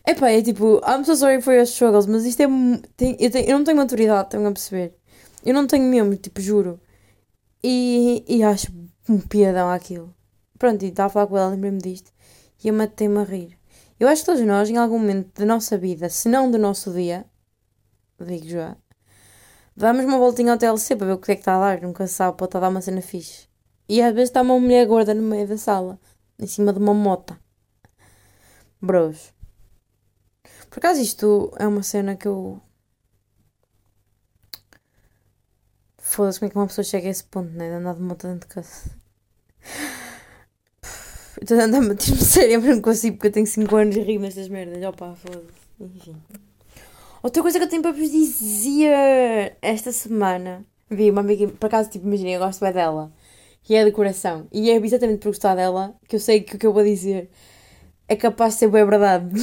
Epá, 0.07 0.31
é 0.31 0.41
tipo, 0.41 0.81
I'm 0.87 1.03
so 1.05 1.15
sorry 1.15 1.39
for 1.41 1.53
your 1.53 1.65
struggles, 1.65 2.07
mas 2.07 2.25
isto 2.25 2.41
é. 2.41 2.47
Tem, 2.97 3.15
eu, 3.19 3.29
eu 3.29 3.57
não 3.57 3.63
tenho 3.63 3.77
maturidade, 3.77 4.27
estão 4.27 4.45
a 4.47 4.51
perceber? 4.51 4.95
Eu 5.45 5.53
não 5.53 5.67
tenho 5.67 5.83
mesmo, 5.83 6.15
tipo, 6.15 6.41
juro. 6.41 6.79
E, 7.63 8.23
e 8.27 8.41
acho 8.43 8.71
um 9.07 9.19
piadão 9.19 9.69
aquilo. 9.69 10.15
Pronto, 10.57 10.83
e 10.83 10.87
estava 10.87 11.07
a 11.07 11.09
falar 11.11 11.27
com 11.27 11.37
ela, 11.37 11.49
lembrei-me 11.49 11.77
disto. 11.79 12.11
E 12.63 12.69
eu 12.69 12.73
matei-me 12.73 13.19
a 13.19 13.23
rir. 13.23 13.57
Eu 13.99 14.07
acho 14.07 14.21
que 14.21 14.25
todos 14.27 14.41
nós, 14.41 14.69
em 14.69 14.77
algum 14.77 14.97
momento 14.97 15.39
da 15.39 15.45
nossa 15.45 15.77
vida, 15.77 16.09
se 16.09 16.27
não 16.27 16.49
do 16.49 16.57
nosso 16.57 16.91
dia, 16.91 17.25
digo 18.25 18.47
já, 18.47 18.75
damos 19.75 20.05
uma 20.05 20.17
voltinha 20.17 20.51
ao 20.53 20.57
TLC 20.57 20.95
para 20.95 21.07
ver 21.07 21.13
o 21.13 21.17
que 21.17 21.31
é 21.31 21.35
que 21.35 21.41
está 21.41 21.55
a 21.55 21.59
dar. 21.59 21.81
Nunca 21.81 22.07
sabe, 22.07 22.37
pode 22.37 22.49
estar 22.49 22.59
a 22.59 22.61
dar 22.61 22.69
uma 22.69 22.81
cena 22.81 23.01
fixe. 23.01 23.47
E 23.87 24.01
às 24.01 24.13
vezes 24.13 24.29
está 24.29 24.41
uma 24.41 24.59
mulher 24.59 24.85
gorda 24.85 25.13
no 25.13 25.23
meio 25.23 25.47
da 25.47 25.57
sala, 25.57 25.99
em 26.37 26.47
cima 26.47 26.71
de 26.73 26.79
uma 26.79 26.93
mota. 26.93 27.39
Bros. 28.81 29.33
Por 30.69 30.79
acaso 30.79 31.01
isto 31.01 31.51
é 31.57 31.67
uma 31.67 31.83
cena 31.83 32.15
que 32.15 32.27
eu. 32.27 32.61
Foda-se 35.97 36.39
como 36.39 36.49
é 36.49 36.51
que 36.51 36.57
uma 36.57 36.67
pessoa 36.67 36.85
chega 36.85 37.07
a 37.07 37.11
esse 37.11 37.23
ponto, 37.23 37.51
né? 37.51 37.69
De 37.69 37.75
andar 37.75 37.95
de 37.95 38.01
moto 38.01 38.27
dentro 38.27 38.47
de 38.47 38.55
casa. 38.55 38.91
Estou 41.41 41.59
a 41.59 41.63
andar 41.63 41.77
a 41.77 41.81
meter-me 41.81 42.57
mas 42.57 42.75
não 42.75 42.81
consigo 42.81 43.17
porque 43.17 43.27
eu 43.27 43.31
tenho 43.31 43.47
5 43.47 43.75
anos 43.75 43.95
e 43.95 44.01
rio 44.01 44.19
nestas 44.19 44.49
merdas. 44.49 44.83
Opa, 44.83 45.15
foda-se. 45.15 45.43
Enfim. 45.79 46.15
Outra 47.21 47.41
coisa 47.41 47.59
que 47.59 47.65
eu 47.65 47.69
tenho 47.69 47.81
para 47.81 47.91
vos 47.91 48.09
dizer 48.09 49.57
esta 49.61 49.91
semana. 49.91 50.65
Vi 50.89 51.11
uma 51.11 51.21
amiga, 51.21 51.47
por 51.49 51.67
acaso, 51.67 51.89
tipo, 51.89 52.07
imaginei, 52.07 52.35
eu 52.35 52.39
gosto 52.39 52.61
bem 52.61 52.71
dela. 52.71 53.11
E 53.69 53.75
é 53.75 53.83
de 53.83 53.91
coração. 53.91 54.47
E 54.51 54.71
é 54.71 54.77
exatamente 54.77 55.19
por 55.19 55.29
gostar 55.29 55.55
dela 55.55 55.95
que 56.07 56.15
eu 56.15 56.19
sei 56.19 56.41
que 56.41 56.55
o 56.55 56.59
que 56.59 56.65
eu 56.65 56.73
vou 56.73 56.83
dizer 56.83 57.29
é 58.07 58.15
capaz 58.15 58.53
de 58.53 58.59
ser 58.59 58.69
bem 58.69 58.85
verdade. 58.85 59.35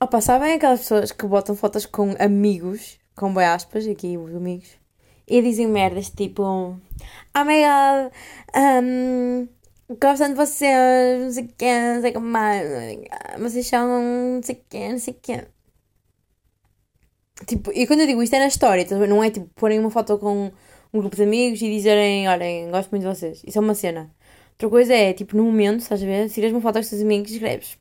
Opa, 0.00 0.20
sabem 0.20 0.54
aquelas 0.54 0.80
pessoas 0.80 1.12
que 1.12 1.26
botam 1.26 1.56
fotos 1.56 1.86
com 1.86 2.14
amigos, 2.18 2.98
com 3.16 3.32
boi 3.32 3.44
aspas, 3.44 3.86
aqui 3.86 4.16
os 4.16 4.34
amigos, 4.34 4.68
e 5.26 5.42
dizem 5.42 5.66
merdas 5.66 6.10
tipo: 6.10 6.42
Oh 6.42 7.44
my 7.44 7.62
god, 7.62 8.12
um, 8.56 9.48
gostam 10.00 10.28
de 10.28 10.34
vocês, 10.34 11.20
não 11.20 11.32
sei 11.32 11.44
o 11.44 11.48
que, 11.48 11.94
não 11.94 12.00
sei 12.00 12.10
o 12.10 12.14
que 12.14 12.20
mais, 12.20 12.68
vocês 13.38 13.66
são 13.66 13.86
não 13.86 14.42
sei 14.42 14.54
o 14.54 14.58
que, 14.68 14.88
não 14.88 14.98
sei 14.98 15.14
o 15.14 15.16
que. 15.20 15.53
Tipo, 17.46 17.70
e 17.74 17.86
quando 17.86 18.00
eu 18.00 18.06
digo 18.06 18.22
isto 18.22 18.34
é 18.34 18.38
na 18.38 18.46
história, 18.46 18.84
tá 18.84 18.96
não 18.96 19.22
é 19.22 19.30
tipo 19.30 19.48
porem 19.54 19.78
uma 19.78 19.90
foto 19.90 20.18
com 20.18 20.50
um 20.92 20.98
grupo 20.98 21.16
de 21.16 21.22
amigos 21.22 21.60
e 21.60 21.70
dizerem, 21.70 22.28
olhem, 22.28 22.70
gosto 22.70 22.90
muito 22.90 23.02
de 23.02 23.08
vocês. 23.08 23.42
Isso 23.46 23.58
é 23.58 23.60
uma 23.60 23.74
cena. 23.74 24.10
Outra 24.52 24.68
coisa 24.68 24.94
é, 24.94 25.12
tipo, 25.12 25.36
no 25.36 25.44
momento, 25.44 25.80
estás 25.80 26.02
a 26.02 26.06
ver? 26.06 26.30
Tiras 26.30 26.52
uma 26.52 26.60
foto 26.60 26.74
com 26.74 26.80
os 26.80 26.88
teus 26.88 27.02
amigos 27.02 27.30
e 27.30 27.34
escreves 27.34 27.76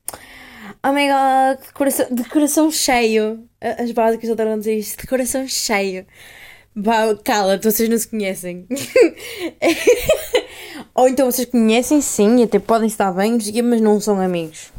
Oh 0.86 0.92
my 0.92 1.08
god, 1.08 1.66
de 1.66 1.74
coração, 1.74 2.08
de 2.12 2.24
coração 2.26 2.72
cheio. 2.72 3.48
As 3.62 3.92
básicas 3.92 4.30
a 4.30 4.56
dizer 4.58 4.78
isto, 4.78 5.02
de 5.02 5.08
coração 5.08 5.48
cheio. 5.48 6.06
Cala-te, 7.24 7.72
vocês 7.72 7.88
não 7.88 7.98
se 7.98 8.08
conhecem. 8.08 8.66
Ou 10.96 11.08
então 11.08 11.30
vocês 11.30 11.48
conhecem 11.48 12.02
sim 12.02 12.44
até 12.44 12.60
podem 12.60 12.88
estar 12.88 13.12
bem, 13.12 13.38
mas 13.64 13.82
não 13.82 14.00
são 14.00 14.20
amigos. 14.20 14.72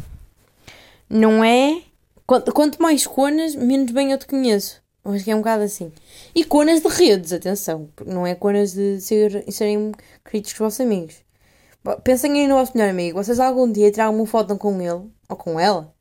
Não 1.09 1.45
é? 1.45 1.83
Quanto, 2.27 2.53
quanto 2.53 2.83
mais 2.83 3.07
conas, 3.07 3.55
menos 3.55 3.93
bem 3.93 4.13
eu 4.13 4.19
te 4.19 4.27
conheço. 4.27 4.83
Acho 5.05 5.25
que 5.25 5.31
é 5.31 5.35
um 5.35 5.41
bocado 5.41 5.63
assim. 5.63 5.93
E 6.35 6.45
conas 6.45 6.81
de 6.81 6.89
redes, 6.89 7.33
atenção. 7.33 7.91
Não 8.07 8.27
é 8.27 8.35
conas 8.35 8.73
de 8.73 9.01
ser, 9.01 9.45
serem 9.53 9.93
críticos 10.23 10.59
com 10.59 10.65
os 10.65 10.73
vossos 10.73 10.81
amigos. 10.81 11.17
Pensem 12.03 12.33
aí 12.33 12.49
no 12.49 12.55
vosso 12.55 12.73
melhor 12.75 12.91
amigo. 12.91 13.23
Vocês 13.23 13.39
algum 13.39 13.71
dia 13.71 13.91
tiraram 13.91 14.17
uma 14.17 14.27
foto 14.27 14.57
com 14.57 14.81
ele 14.81 15.11
ou 15.29 15.37
com 15.37 15.61
ela 15.61 15.95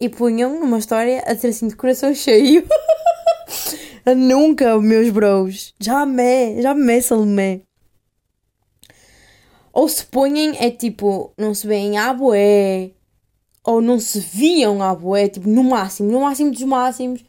e 0.00 0.08
punham 0.08 0.60
numa 0.60 0.78
história 0.78 1.22
a 1.26 1.34
dizer 1.34 1.48
assim 1.48 1.68
de 1.68 1.76
coração 1.76 2.14
cheio. 2.14 2.64
Nunca, 4.16 4.80
meus 4.80 5.10
bros. 5.10 5.74
Jamais, 5.80 6.62
jamais, 6.62 7.04
Salomé. 7.06 7.62
Ou 9.72 9.88
se 9.88 10.04
ponham, 10.06 10.54
é 10.58 10.70
tipo, 10.70 11.32
não 11.36 11.52
se 11.54 11.66
veem 11.66 11.98
à 11.98 12.12
boé. 12.12 12.92
Ou 13.68 13.82
não 13.82 14.00
se 14.00 14.18
viam 14.18 14.82
à 14.82 14.94
boé, 14.94 15.28
tipo, 15.28 15.46
no 15.46 15.62
máximo, 15.62 16.10
no 16.10 16.22
máximo 16.22 16.50
dos 16.50 16.62
máximos. 16.62 17.22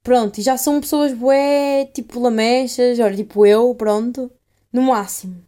Pronto, 0.00 0.38
e 0.38 0.42
já 0.42 0.56
são 0.56 0.80
pessoas 0.80 1.12
boé, 1.12 1.86
tipo 1.86 2.20
lamechas, 2.20 3.00
olha, 3.00 3.16
tipo 3.16 3.44
eu, 3.44 3.74
pronto. 3.74 4.30
No 4.72 4.82
máximo. 4.82 5.44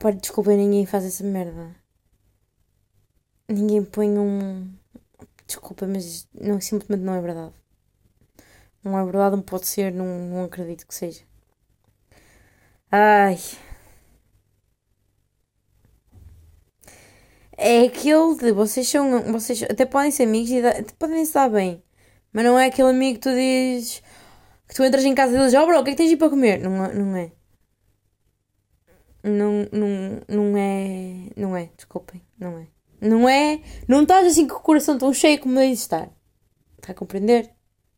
Pá, 0.00 0.10
desculpem, 0.10 0.56
ninguém 0.56 0.86
faz 0.86 1.04
essa 1.04 1.22
merda. 1.22 1.76
Ninguém 3.46 3.84
põe 3.84 4.08
um. 4.18 4.72
Desculpa, 5.46 5.86
mas 5.86 6.26
não, 6.32 6.58
simplesmente 6.62 7.02
não 7.04 7.14
é 7.14 7.20
verdade. 7.20 7.52
Não 8.82 8.98
é 8.98 9.04
verdade, 9.04 9.36
não 9.36 9.42
pode 9.42 9.66
ser, 9.66 9.92
não, 9.92 10.06
não 10.06 10.44
acredito 10.44 10.86
que 10.86 10.94
seja. 10.94 11.22
Ai. 12.90 13.38
É 17.64 17.84
aquele 17.84 18.36
de 18.38 18.50
vocês 18.50 18.88
são. 18.88 19.22
Vocês 19.32 19.62
até 19.62 19.86
podem 19.86 20.10
ser 20.10 20.24
amigos 20.24 20.50
e 20.50 20.66
até 20.66 20.92
podem 20.98 21.24
se 21.24 21.32
dar 21.32 21.48
bem. 21.48 21.80
Mas 22.32 22.44
não 22.44 22.58
é 22.58 22.66
aquele 22.66 22.90
amigo 22.90 23.20
que 23.20 23.20
tu 23.20 23.32
dizes. 23.32 24.02
Que 24.66 24.74
tu 24.74 24.82
entras 24.82 25.04
em 25.04 25.14
casa 25.14 25.32
deles, 25.32 25.54
oh, 25.54 25.64
bro, 25.64 25.78
o 25.78 25.84
que 25.84 25.90
é 25.90 25.92
que 25.92 25.98
tens 25.98 26.08
de 26.08 26.14
ir 26.14 26.16
para 26.16 26.30
comer? 26.30 26.58
Não, 26.58 26.84
é, 26.84 26.92
não 26.92 27.16
é. 27.16 27.32
Não, 29.22 29.68
não, 29.70 30.20
não 30.28 30.56
é. 30.56 31.30
Não 31.36 31.56
é, 31.56 31.70
desculpem, 31.76 32.20
não 32.36 32.58
é. 32.58 32.66
Não 33.00 33.28
é. 33.28 33.62
Não 33.86 34.02
estás 34.02 34.26
assim 34.26 34.48
com 34.48 34.56
o 34.56 34.60
coração 34.60 34.98
tão 34.98 35.12
cheio 35.12 35.38
como 35.38 35.54
deves 35.54 35.82
estar. 35.82 36.10
Está 36.78 36.90
a 36.90 36.96
compreender? 36.96 37.48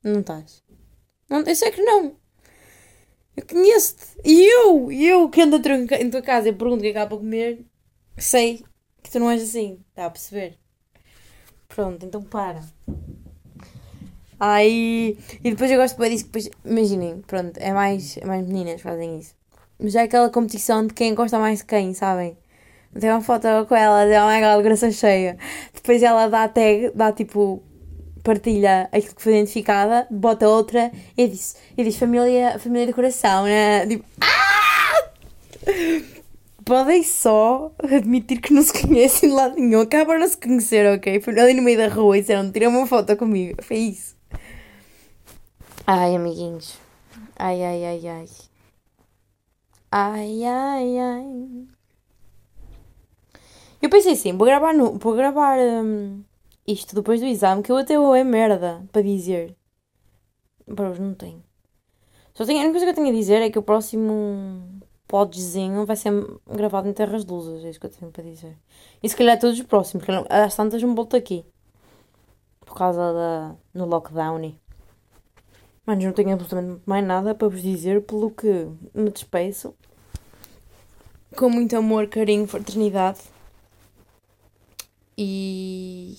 Não 0.03 0.21
estás. 0.21 0.63
Não, 1.31 1.41
eu 1.41 1.57
sei 1.57 1.71
que 1.71 1.81
não. 1.81 2.17
Eu 3.35 3.47
conheço-te. 3.47 4.21
E 4.27 4.45
eu, 4.45 4.93
eu 4.93 5.31
que 5.31 5.41
ando 5.41 5.57
em 5.57 6.11
tua 6.11 6.21
casa 6.21 6.51
e 6.51 6.53
pergunto 6.53 6.81
o 6.81 6.83
que 6.83 6.89
é 6.89 6.93
que 6.93 6.99
há 6.99 7.07
para 7.07 7.17
comer, 7.17 7.65
sei 8.19 8.63
que 9.05 9.11
tu 9.11 9.21
não 9.21 9.31
és 9.31 9.43
assim. 9.43 9.79
Está 9.91 10.07
a 10.07 10.11
perceber? 10.11 10.59
Pronto, 11.69 12.05
então 12.05 12.23
para. 12.23 12.63
Aí. 14.41 15.17
E 15.45 15.51
depois 15.51 15.71
eu 15.71 15.79
gosto 15.79 15.97
bem 15.99 16.11
disso. 16.11 16.25
Depois, 16.25 16.51
imaginem, 16.65 17.23
pronto, 17.27 17.57
é 17.59 17.73
mais, 17.73 18.17
é 18.17 18.25
mais 18.25 18.45
meninas 18.45 18.77
que 18.77 18.83
fazem 18.83 19.19
isso. 19.19 19.35
Mas 19.79 19.95
é 19.95 20.03
aquela 20.03 20.31
competição 20.31 20.87
de 20.87 20.95
quem 20.95 21.15
gosta 21.15 21.39
mais 21.39 21.59
de 21.61 21.67
quem, 21.67 21.95
sabem? 21.95 22.37
Tem 22.99 23.11
uma 23.11 23.21
foto 23.21 23.47
com 23.69 23.75
ela, 23.75 24.07
de 24.07 24.17
oh 24.17 24.29
my 24.29 24.41
god, 24.41 24.65
graça 24.65 24.91
cheia. 24.91 25.37
Depois 25.73 26.03
ela 26.03 26.29
dá 26.29 26.49
tag, 26.49 26.91
dá 26.95 27.13
tipo. 27.13 27.63
Partilha 28.23 28.89
aquilo 28.91 29.15
que 29.15 29.23
foi 29.23 29.35
identificada, 29.35 30.07
bota 30.11 30.49
outra 30.49 30.91
e 31.15 31.29
diz, 31.29 31.57
e 31.77 31.85
diz 31.85 31.99
família, 31.99 32.59
família 32.59 32.87
de 32.87 32.95
coração, 32.95 33.45
né? 33.45 33.87
Tipo, 33.87 34.03
ah! 34.23 36.14
Podem 36.65 37.03
só 37.03 37.73
admitir 37.79 38.41
que 38.41 38.53
não 38.53 38.63
se 38.63 38.73
conhecem 38.81 39.29
de 39.29 39.35
lado 39.35 39.57
nenhum. 39.57 39.81
Acabaram 39.81 40.21
de 40.21 40.29
se 40.29 40.37
conhecer, 40.39 40.87
ok? 40.97 41.21
Foi 41.21 41.39
ali 41.39 41.55
no 41.55 41.63
meio 41.63 41.77
da 41.77 41.89
rua 41.89 42.17
e 42.17 42.21
disseram: 42.21 42.51
tirem 42.51 42.69
uma 42.69 42.87
foto 42.87 43.17
comigo. 43.17 43.63
Foi 43.63 43.77
isso. 43.77 44.17
Ai, 45.87 46.17
amiguinhos. 46.17 46.79
Ai, 47.37 47.63
ai, 47.63 47.85
ai, 47.85 48.09
ai. 48.09 48.27
Ai, 49.91 50.45
ai, 50.45 50.99
ai. 50.99 51.67
Eu 53.83 53.91
pensei 53.91 54.13
assim: 54.13 54.33
vou 54.37 54.47
gravar, 54.47 54.73
no, 54.73 54.99
vou 54.99 55.15
gravar 55.15 55.59
hum, 55.59 56.25
isto 56.67 56.95
depois 56.95 57.21
do 57.21 57.27
exame, 57.27 57.63
que 57.63 57.71
eu 57.71 57.77
até 57.77 57.99
vou 57.99 58.15
é 58.15 58.25
merda 58.25 58.83
para 58.91 59.03
dizer. 59.03 59.55
Bros, 60.67 60.99
não 60.99 61.15
tenho. 61.15 61.45
Só 62.33 62.47
tenho, 62.47 62.61
a 62.61 62.63
única 62.63 62.73
coisa 62.73 62.87
que 62.87 62.91
eu 62.93 63.05
tenho 63.05 63.15
a 63.15 63.19
dizer 63.21 63.43
é 63.43 63.51
que 63.51 63.59
o 63.59 63.63
próximo 63.63 64.81
podzinho 65.07 65.87
vai 65.87 65.97
ser 65.97 66.13
gravado 66.47 66.89
em 66.89 66.93
Terras 66.93 67.25
Luzes, 67.25 67.65
é 67.65 67.71
isso 67.71 67.81
que 67.81 67.87
eu 67.87 67.91
tenho 67.91 68.11
para 68.11 68.25
dizer. 68.25 68.57
E 69.03 69.09
se 69.09 69.17
calhar 69.17 69.39
todos 69.39 69.59
os 69.59 69.67
próximos, 69.67 70.05
às 70.29 70.57
tantas 70.57 70.83
me 70.83 70.95
volto 70.95 71.17
aqui. 71.17 71.45
Por 72.65 72.75
causa 72.75 73.13
da. 73.13 73.55
no 73.75 73.87
lockdown. 73.87 74.55
Mas 75.87 76.03
não 76.03 76.13
tenho 76.13 76.33
absolutamente 76.33 76.83
mais 76.87 77.05
nada 77.05 77.35
para 77.35 77.49
vos 77.49 77.63
dizer, 77.63 78.03
pelo 78.03 78.31
que 78.31 78.67
me 78.95 79.11
despeço. 79.11 79.75
Com 81.37 81.51
muito 81.51 81.77
amor, 81.77 82.09
carinho, 82.09 82.47
fraternidade. 82.47 83.21
E. 85.17 86.17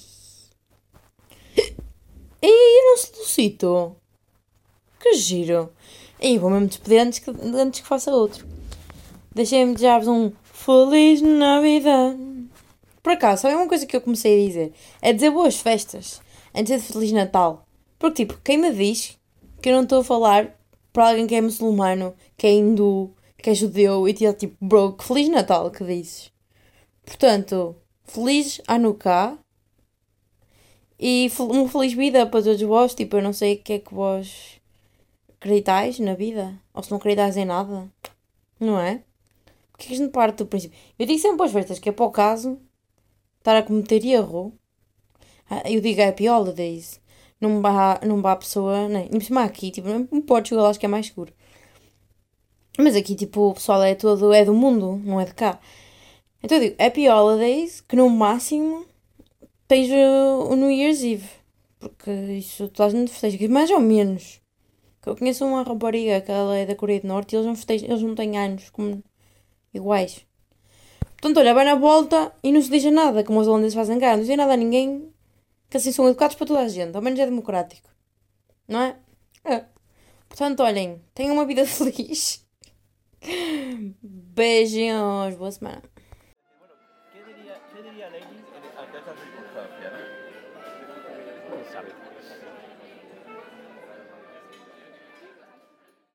E 2.42 2.92
não 2.92 2.98
solicito. 2.98 3.96
Que 5.00 5.14
giro. 5.16 5.74
E 6.22 6.38
vou 6.38 6.50
mesmo 6.52 6.68
despedir 6.68 7.00
antes 7.00 7.20
que, 7.20 7.32
antes 7.32 7.82
que 7.82 7.88
faça 7.88 8.12
outro. 8.12 8.55
Deixem-me 9.36 9.74
desejar-vos 9.74 10.08
um 10.08 10.32
Feliz 10.44 11.22
Navidad. 11.22 12.18
Por 13.04 13.12
acaso, 13.12 13.42
sabem 13.42 13.58
uma 13.58 13.68
coisa 13.68 13.86
que 13.86 13.94
eu 13.94 14.00
comecei 14.00 14.42
a 14.42 14.48
dizer? 14.48 14.74
É 15.02 15.12
dizer 15.12 15.30
boas 15.30 15.60
festas 15.60 16.22
antes 16.56 16.82
de 16.82 16.94
Feliz 16.94 17.12
Natal. 17.12 17.68
Porque, 18.00 18.26
tipo, 18.26 18.40
quem 18.42 18.58
me 18.58 18.72
diz 18.72 19.20
que 19.62 19.68
eu 19.68 19.74
não 19.74 19.84
estou 19.84 20.00
a 20.00 20.04
falar 20.06 20.58
para 20.94 21.10
alguém 21.10 21.28
que 21.28 21.36
é 21.36 21.42
muçulmano, 21.42 22.16
que 22.38 22.48
é 22.48 22.54
hindu, 22.54 23.14
que 23.38 23.50
é 23.50 23.54
judeu 23.54 24.08
e 24.08 24.14
tipo, 24.14 24.56
bro, 24.62 24.94
que 24.94 25.04
Feliz 25.04 25.28
Natal 25.28 25.70
que 25.70 25.84
dizes. 25.84 26.32
Portanto, 27.06 27.76
Feliz 28.06 28.62
Hanukkah 28.66 29.38
e 30.98 31.30
uma 31.40 31.68
feliz 31.68 31.92
vida 31.92 32.26
para 32.26 32.42
todos 32.42 32.62
vós. 32.62 32.96
Tipo, 32.96 33.18
eu 33.18 33.22
não 33.22 33.34
sei 33.34 33.56
o 33.56 33.58
que 33.62 33.74
é 33.74 33.80
que 33.80 33.94
vós 33.94 34.62
acreditais 35.36 36.00
na 36.00 36.14
vida. 36.14 36.58
Ou 36.74 36.82
se 36.82 36.90
não 36.90 37.00
acreditais 37.00 37.36
em 37.36 37.44
nada. 37.44 37.92
Não 38.58 38.80
é? 38.80 39.04
Porque 39.76 39.94
a 39.94 39.98
gente 39.98 40.12
parte 40.12 40.38
do 40.38 40.46
princípio. 40.46 40.78
Eu 40.98 41.06
digo 41.06 41.20
sempre 41.20 41.46
às 41.46 41.52
festas 41.52 41.80
que 41.80 41.90
é 41.90 41.92
para 41.92 42.06
o 42.06 42.12
caso 42.12 42.58
estar 43.40 43.58
a 43.58 43.64
cometer 43.64 44.06
erro. 44.06 44.54
Ah, 45.50 45.64
eu 45.70 45.82
digo 45.82 46.02
happy 46.02 46.30
holidays. 46.30 47.02
Não 47.42 47.62
vá, 47.62 48.00
não 48.06 48.26
a 48.26 48.36
pessoa. 48.38 48.88
Nem, 48.88 49.20
cima 49.20 49.44
aqui, 49.44 49.72
tipo, 49.72 49.90
não 49.90 50.22
pode 50.22 50.50
jogar 50.50 50.64
lá, 50.64 50.70
acho 50.70 50.80
que 50.80 50.86
é 50.86 50.90
mais 50.90 51.08
seguro. 51.08 51.34
Mas 52.78 52.96
aqui, 52.96 53.16
tipo, 53.16 53.50
o 53.50 53.54
pessoal 53.54 53.84
é 53.84 53.96
todo. 53.96 54.34
é 54.34 54.46
do 54.46 54.54
mundo, 54.54 55.02
não 55.04 55.20
é 55.20 55.26
de 55.26 55.34
cá. 55.34 55.60
Então 56.42 56.58
eu 56.58 56.64
digo 56.64 56.76
happy 56.82 57.10
holidays, 57.10 57.82
que 57.82 57.96
no 57.96 58.10
máximo 58.10 58.86
tens 59.68 59.90
o 59.92 60.56
New 60.56 60.72
Year's 60.72 61.04
Eve. 61.04 61.30
Porque 61.80 62.12
isso 62.12 62.70
toda 62.70 62.88
a 62.88 62.92
gente 62.92 63.12
festeja. 63.12 63.50
Mais 63.50 63.70
ou 63.70 63.80
menos. 63.80 64.42
Eu 65.06 65.16
conheço 65.16 65.46
uma 65.46 65.64
rapariga 65.64 66.22
que 66.22 66.32
ela 66.32 66.58
é 66.58 66.66
da 66.66 66.76
Coreia 66.76 67.02
do 67.02 67.08
Norte 67.08 67.34
e 67.34 67.36
eles 67.36 67.46
não, 67.46 67.56
festejam, 67.56 67.90
eles 67.90 68.02
não 68.02 68.16
têm 68.16 68.38
anos 68.40 68.72
como 68.72 69.04
iguais. 69.76 70.26
Portanto, 71.26 71.38
olha, 71.38 71.54
vai 71.54 71.66
na 71.66 71.76
volta 71.76 72.32
e 72.44 72.52
não 72.52 72.62
se 72.62 72.70
diz 72.70 72.84
nada, 72.92 73.24
como 73.24 73.40
os 73.40 73.48
holandeses 73.48 73.74
fazem 73.74 74.00
cá. 74.00 74.12
Não 74.14 74.22
dizem 74.22 74.38
nada 74.38 74.54
a 74.54 74.58
ninguém, 74.58 75.12
que 75.70 75.78
assim 75.78 75.92
são 75.92 76.08
educados 76.08 76.36
para 76.36 76.48
toda 76.48 76.60
a 76.62 76.68
gente. 76.68 76.96
Ao 76.96 77.02
menos 77.02 77.20
é 77.20 77.26
democrático. 77.26 77.90
Não 78.68 78.82
é? 78.82 78.96
É. 79.44 79.66
Portanto, 80.28 80.62
olhem, 80.62 81.02
tenham 81.14 81.34
uma 81.34 81.46
vida 81.46 81.66
feliz. 81.68 82.46
Beijinhos, 84.04 85.36
boa 85.36 85.52
semana. 85.52 85.95